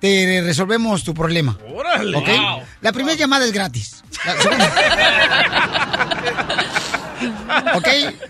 [0.00, 1.58] te resolvemos tu problema.
[1.70, 2.16] ¡Órale!
[2.16, 2.62] Wow.
[2.80, 4.02] La primera llamada es gratis.
[4.24, 4.34] La
[7.74, 7.88] ¿Ok?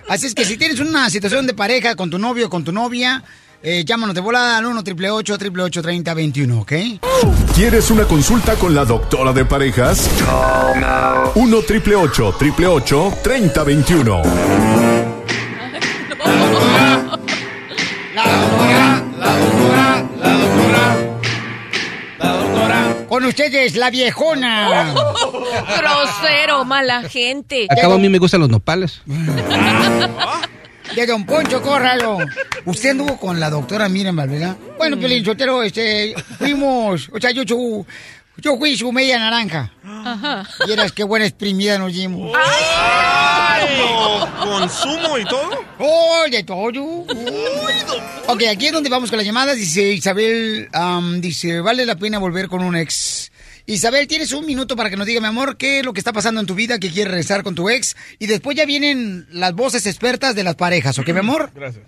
[0.09, 2.73] Así es que si tienes una situación de pareja con tu novio o con tu
[2.73, 3.23] novia,
[3.63, 6.73] eh, llámanos de volada al 1 888 3021 ¿ok?
[7.55, 10.09] ¿Quieres una consulta con la doctora de parejas?
[11.35, 14.23] 1 888 888 3021
[23.09, 24.95] Con ustedes, la viejona.
[25.79, 27.67] Grosero, mala gente.
[27.71, 29.01] Acabo a mí me gustan los nopales.
[30.99, 32.19] De Don Poncho Córralo.
[32.65, 34.57] ¿Usted anduvo con la doctora Miriam Valvela?
[34.79, 37.87] Bueno, Pelín Sotero, este, fuimos, o sea, yo, yo,
[38.39, 39.71] yo fui su media naranja.
[39.85, 40.45] Ajá.
[40.67, 42.37] Y eras qué buena exprimida nos dimos.
[44.43, 45.65] ¿Con zumo y todo?
[45.79, 47.07] ¡Oh, de todo!
[48.27, 49.57] Ok, aquí es donde vamos con las llamadas.
[49.57, 50.69] Dice Isabel,
[51.21, 53.31] dice, vale la pena volver con un ex.
[53.69, 56.11] Isabel, tienes un minuto para que nos diga, mi amor, qué es lo que está
[56.11, 57.97] pasando en tu vida, que quieres regresar con tu ex.
[58.19, 61.51] Y después ya vienen las voces expertas de las parejas, ¿ok, mi amor?
[61.55, 61.85] Gracias.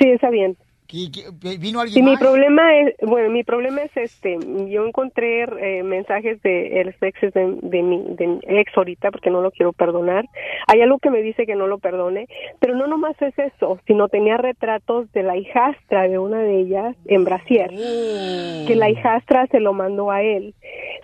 [0.00, 0.56] Sí, está bien.
[0.92, 2.20] ¿Vino alguien Sí, mi más?
[2.20, 4.38] problema es, bueno, mi problema es este,
[4.68, 9.30] yo encontré eh, mensajes de los exes de, de mi, de mi ex ahorita porque
[9.30, 10.26] no lo quiero perdonar.
[10.66, 12.28] Hay algo que me dice que no lo perdone,
[12.60, 16.96] pero no nomás es eso, sino tenía retratos de la hijastra de una de ellas
[17.06, 20.54] en Brasier, que la hijastra se lo mandó a él.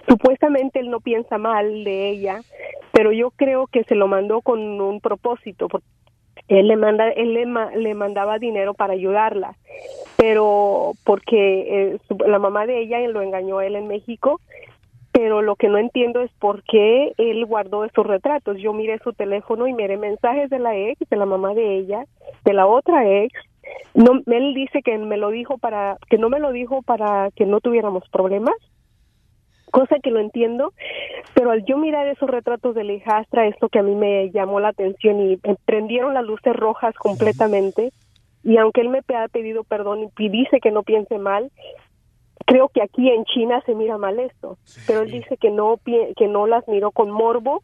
[0.06, 2.40] Supuestamente él no piensa mal de ella,
[2.92, 5.68] pero yo creo que se lo mandó con un propósito,
[6.48, 9.56] él le manda él le, le mandaba dinero para ayudarla
[10.16, 14.40] pero porque eh, la mamá de ella lo engañó a él en México
[15.18, 18.58] pero lo que no entiendo es por qué él guardó esos retratos.
[18.58, 22.04] Yo miré su teléfono y miré mensajes de la ex de la mamá de ella
[22.44, 23.32] de la otra ex.
[23.94, 27.46] No él dice que me lo dijo para que no me lo dijo para que
[27.46, 28.54] no tuviéramos problemas
[29.68, 30.72] cosa que lo entiendo,
[31.34, 34.60] pero al yo mirar esos retratos de la hijastra, esto que a mí me llamó
[34.60, 37.92] la atención y prendieron las luces rojas completamente,
[38.42, 41.50] y aunque él me ha pedido perdón y dice que no piense mal,
[42.46, 44.56] creo que aquí en China se mira mal esto,
[44.86, 47.62] pero él dice que no que no las miró con morbo,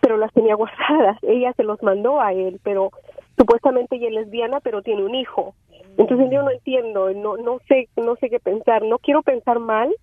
[0.00, 2.90] pero las tenía guardadas, ella se los mandó a él, pero
[3.36, 5.54] supuestamente ella es lesbiana, pero tiene un hijo.
[5.96, 9.94] Entonces yo no entiendo, no no sé no sé qué pensar, no quiero pensar mal,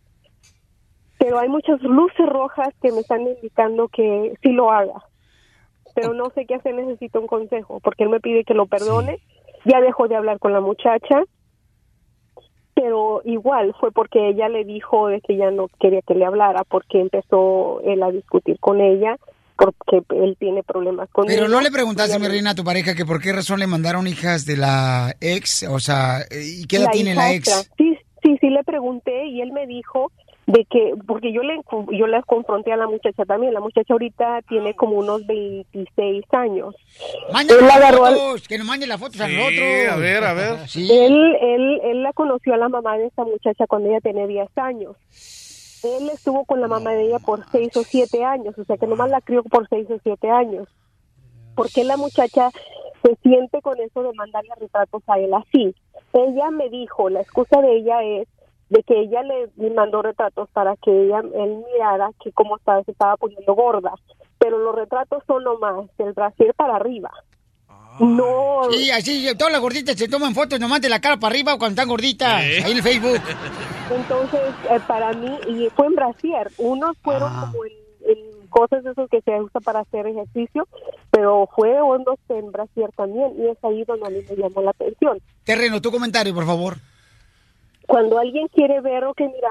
[1.25, 5.03] pero hay muchas luces rojas que me están indicando que sí lo haga.
[5.95, 9.17] Pero no sé qué hacer, necesito un consejo, porque él me pide que lo perdone.
[9.65, 11.23] Ya dejó de hablar con la muchacha,
[12.75, 16.63] pero igual fue porque ella le dijo de que ya no quería que le hablara,
[16.63, 19.17] porque empezó él a discutir con ella,
[19.57, 21.55] porque él tiene problemas con Pero ella.
[21.55, 24.45] no le preguntaste, mi reina, a tu pareja que por qué razón le mandaron hijas
[24.45, 27.71] de la ex, o sea, ¿y qué edad La tiene la ex?
[27.79, 30.11] Sí, sí, sí le pregunté y él me dijo
[30.47, 31.59] de que, porque yo le
[31.97, 36.75] yo le confronté a la muchacha también, la muchacha ahorita tiene como unos 26 años.
[37.33, 39.91] Mándale Él las agarró al- fotos, que nos mande las fotos a Sí, nosotros.
[39.91, 40.57] a ver, a ver.
[40.67, 40.87] Sí.
[40.91, 44.47] Él, él, él la conoció a la mamá de esta muchacha cuando ella tenía 10
[44.57, 44.95] años.
[45.83, 48.87] Él estuvo con la mamá de ella por 6 o 7 años, o sea que
[48.87, 50.67] nomás la crió por 6 o 7 años.
[51.55, 52.49] ¿Por qué la muchacha
[53.03, 55.73] se siente con eso de mandarle retratos a él así?
[56.13, 58.27] Ella me dijo, la excusa de ella es
[58.69, 62.91] de que ella le mandó retratos para que ella él mirara que cómo estaba, se
[62.91, 63.93] estaba poniendo gorda,
[64.39, 67.11] pero los retratos son nomás del brasier para arriba.
[67.99, 68.61] No.
[68.71, 71.73] Sí, así, todas las gorditas se toman fotos nomás de la cara para arriba cuando
[71.73, 73.21] están gorditas, ahí en el Facebook.
[73.89, 77.71] Entonces, eh, para mí, y fue en brasier, unos fueron como en,
[78.17, 80.67] en cosas de esos que se usa para hacer ejercicio,
[81.09, 84.71] pero fue hondos en brasier también, y es ahí donde a mí me llamó la
[84.71, 85.19] atención.
[85.45, 86.77] Terreno, tu comentario, por favor.
[87.87, 89.49] Cuando alguien quiere ver, o que mira,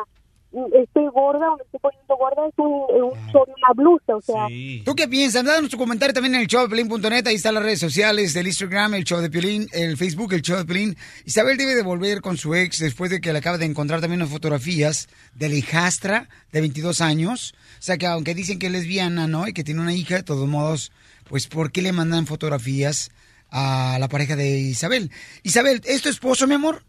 [0.72, 4.46] estoy gorda o me estoy poniendo gorda, es un, un sobre una blusa, o sea,
[4.84, 5.44] ¿Tú qué piensas?
[5.44, 7.26] Danos tu comentario también en el show de Pelín.net.
[7.26, 10.56] Ahí están las redes sociales del Instagram, el show de Piolín, el Facebook, el show
[10.58, 10.96] de Piolín.
[11.24, 14.20] Isabel debe de volver con su ex después de que le acaba de encontrar también
[14.20, 17.54] unas fotografías de la hijastra de 22 años.
[17.78, 19.48] O sea que aunque dicen que es lesbiana, ¿no?
[19.48, 20.92] Y que tiene una hija, de todos modos,
[21.28, 23.10] pues ¿por qué le mandan fotografías
[23.50, 25.10] a la pareja de Isabel?
[25.42, 26.82] Isabel, ¿es tu esposo, mi amor?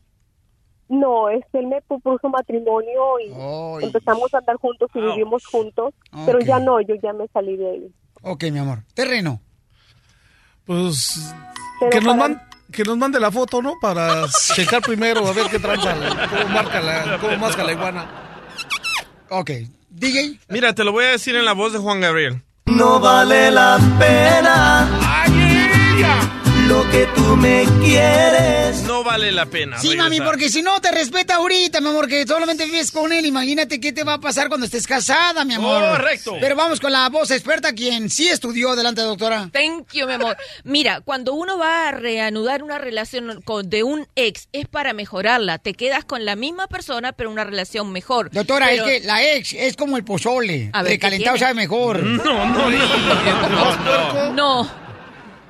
[0.89, 5.93] No, este, él me propuso matrimonio y empezamos a andar juntos y vivimos juntos,
[6.25, 7.91] pero ya no, yo ya me salí de ahí.
[8.21, 8.79] Ok, mi amor.
[8.93, 9.39] Terreno.
[10.65, 11.33] Pues
[11.79, 13.73] Pero que nos, para- man- que nos mande la foto, ¿no?
[13.79, 14.25] Para
[14.55, 15.95] checar primero, a ver qué tranza,
[16.29, 18.05] cómo marca la, cómo masca la iguana.
[19.29, 19.51] Ok.
[19.89, 20.39] DJ.
[20.49, 22.41] Mira, te lo voy a decir en la voz de Juan Gabriel.
[22.65, 24.89] No vale la pena
[25.29, 26.44] lo que
[27.37, 28.81] me quieres.
[28.83, 29.77] No vale la pena.
[29.79, 33.25] Sí, mami, porque si no te respeta ahorita, mi amor, que solamente vives con él,
[33.25, 35.81] imagínate qué te va a pasar cuando estés casada, mi amor.
[35.91, 36.37] Correcto.
[36.39, 38.71] Pero vamos con la voz experta, quien sí estudió.
[38.71, 39.49] Adelante, doctora.
[39.51, 40.37] Thank you, mi amor.
[40.63, 45.57] Mira, cuando uno va a reanudar una relación con, de un ex, es para mejorarla.
[45.59, 48.29] Te quedas con la misma persona, pero una relación mejor.
[48.31, 50.69] Doctora, Pero- es que la ex es como el pozole.
[50.73, 52.03] A ver, ¿qué Recalentado sabe mejor.
[52.25, 52.69] No, no,
[54.33, 54.84] No.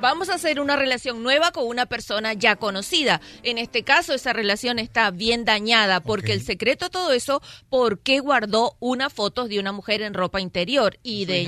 [0.06, 3.22] Vamos a hacer una relación nueva con una persona ya conocida.
[3.42, 8.20] En este caso, esa relación está bien dañada porque el secreto todo eso, ¿por qué
[8.20, 11.00] guardó una foto de una mujer en ropa interior?
[11.02, 11.48] Y de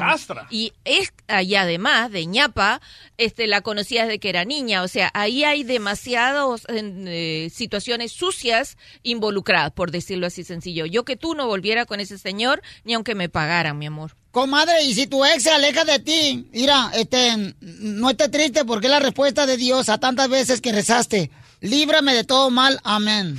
[0.49, 2.81] y es y además de ñapa,
[3.19, 4.81] este la conocía desde que era niña.
[4.81, 10.87] O sea, ahí hay demasiadas eh, situaciones sucias involucradas, por decirlo así sencillo.
[10.87, 14.16] Yo que tú no volviera con ese señor ni aunque me pagaran, mi amor.
[14.31, 18.87] Comadre, y si tu ex se aleja de ti, mira, este, no estés triste porque
[18.87, 21.31] es la respuesta de Dios a tantas veces que rezaste.
[21.59, 23.35] Líbrame de todo mal, amén.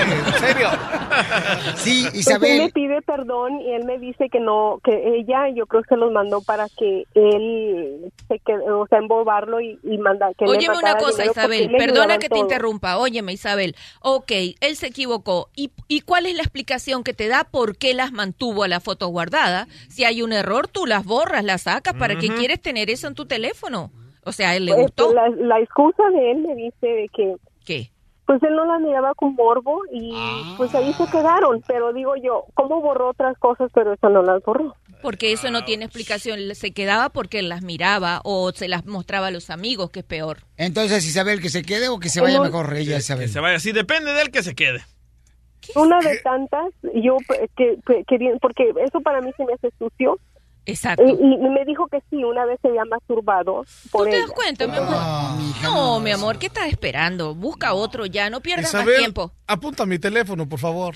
[0.00, 0.68] ¿En serio?
[1.76, 2.72] Sí, Pues él me Isabel.
[2.72, 6.40] pide perdón y él me dice que no, que ella, yo creo que los mandó
[6.40, 9.98] para que él se quede, o sea, embobarlo y, y
[10.36, 12.40] que le Óyeme una cosa, Isabel, perdona que te todo.
[12.40, 12.98] interrumpa.
[12.98, 13.74] Óyeme, Isabel.
[14.00, 14.30] Ok,
[14.60, 15.48] él se equivocó.
[15.56, 18.80] ¿Y, ¿Y cuál es la explicación que te da por qué las mantuvo a la
[18.80, 19.66] foto guardada?
[19.88, 21.94] Si hay un error, tú las borras, las sacas.
[21.94, 23.90] ¿Para qué quieres tener eso en tu teléfono?
[24.24, 25.12] O sea, ¿a él le Este, gustó?
[25.14, 27.90] La, la excusa de él me dice de que ¿Qué?
[28.26, 30.12] pues él no la miraba con morbo y
[30.58, 34.42] pues ahí se quedaron, pero digo yo, ¿cómo borró otras cosas pero eso no las
[34.42, 34.74] borró?
[35.00, 36.40] Porque eso no tiene explicación.
[36.56, 40.04] Se quedaba porque él las miraba o se las mostraba a los amigos, que es
[40.04, 40.38] peor.
[40.56, 42.44] Entonces, Isabel, que se quede o que se vaya No.
[42.44, 43.26] mejor ella, Isabel.
[43.26, 43.60] Que se vaya.
[43.60, 44.80] Si depende de él, que se quede.
[45.76, 47.16] Una de tantas, yo
[47.56, 50.18] que, que, porque eso para mí se me hace sucio.
[50.68, 51.02] Exacto.
[51.02, 54.26] Y, y me dijo que sí, una vez se había masturbado por ¿Tú te ella.
[54.26, 54.96] das cuenta, mi amor?
[55.62, 57.34] no, mi amor, ¿qué estás esperando?
[57.34, 59.32] Busca otro ya, no pierdas más tiempo.
[59.46, 60.94] apunta mi teléfono, por favor.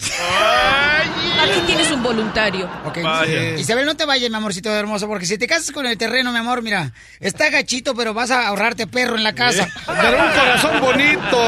[1.42, 2.68] Aquí tienes un voluntario.
[2.84, 3.56] Ok, Vaya.
[3.56, 6.38] Isabel, no te vayas, mi amorcito hermoso, porque si te casas con el terreno, mi
[6.38, 9.68] amor, mira, está gachito, pero vas a ahorrarte perro en la casa.
[9.86, 11.38] Pero un corazón bonito,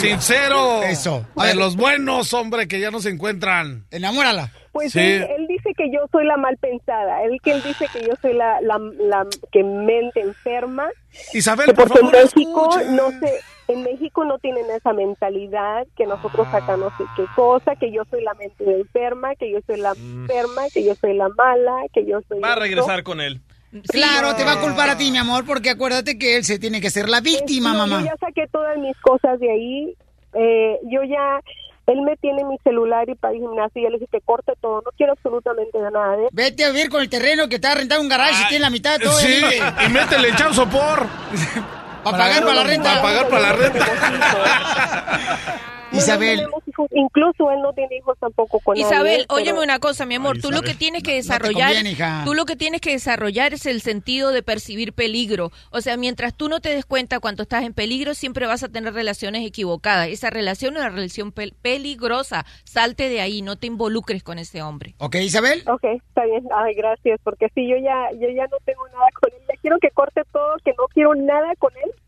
[0.00, 0.82] sincero.
[0.82, 1.26] Eso.
[1.36, 1.56] A De ver.
[1.56, 3.86] los buenos, hombre, que ya no se encuentran.
[3.90, 4.52] Enamórala.
[4.72, 5.00] Pues Sí.
[5.00, 8.14] él, él dice que yo soy la mal pensada, él que él dice que yo
[8.20, 10.88] soy la, la, la que mente enferma,
[11.32, 12.90] Isabel, que por porque favor, en México escucha.
[12.92, 17.76] no se En México no tienen esa mentalidad que nosotros acá no sé qué cosa,
[17.76, 21.28] que yo soy la mente enferma, que yo soy la enferma, que yo soy la
[21.28, 22.40] mala, que yo soy...
[22.40, 23.40] Va a regresar con él.
[23.88, 26.80] Claro, te va a culpar a ti, mi amor, porque acuérdate que él se tiene
[26.80, 28.00] que ser la víctima, No, mamá.
[28.00, 29.94] Yo ya saqué todas mis cosas de ahí.
[30.32, 31.40] Eh, yo ya,
[31.88, 33.80] él me tiene mi celular y para el gimnasio.
[33.80, 34.82] Y yo le dije que corte todo.
[34.84, 38.10] No quiero absolutamente nada de Vete a vivir con el terreno que está rentado un
[38.10, 39.14] garage y tiene la mitad de todo.
[39.14, 39.58] Sí, ahí.
[39.86, 41.06] y métele echado sopor.
[42.04, 42.90] Para pagar para la renta.
[42.90, 43.86] Para pagar para la renta.
[45.90, 46.88] No, no hijos.
[46.92, 50.36] Incluso él no tiene hijos tampoco con Isabel, nadie, pero- óyeme una cosa, mi amor.
[50.36, 50.70] Ay, tú lo Isabel.
[50.72, 52.22] que tienes que No desarrollar, conviene, hija.
[52.24, 55.50] tú lo que tienes que desarrollar es el sentido de percibir peligro.
[55.70, 58.68] O sea, mientras tú no te des cuenta cuando estás en peligro, siempre vas a
[58.68, 60.08] tener relaciones equivocadas.
[60.08, 62.44] Esa relación es una relación pel- peligrosa.
[62.64, 64.94] Salte de ahí, no te involucres con ese hombre.
[64.98, 65.62] ¿Ok, Isabel?
[65.68, 66.44] Ok, está bien.
[66.54, 69.40] Ay, gracias, porque sí, yo ya, yo ya no tengo nada con él.
[69.48, 71.90] Ya quiero que corte todo, que no quiero nada con él.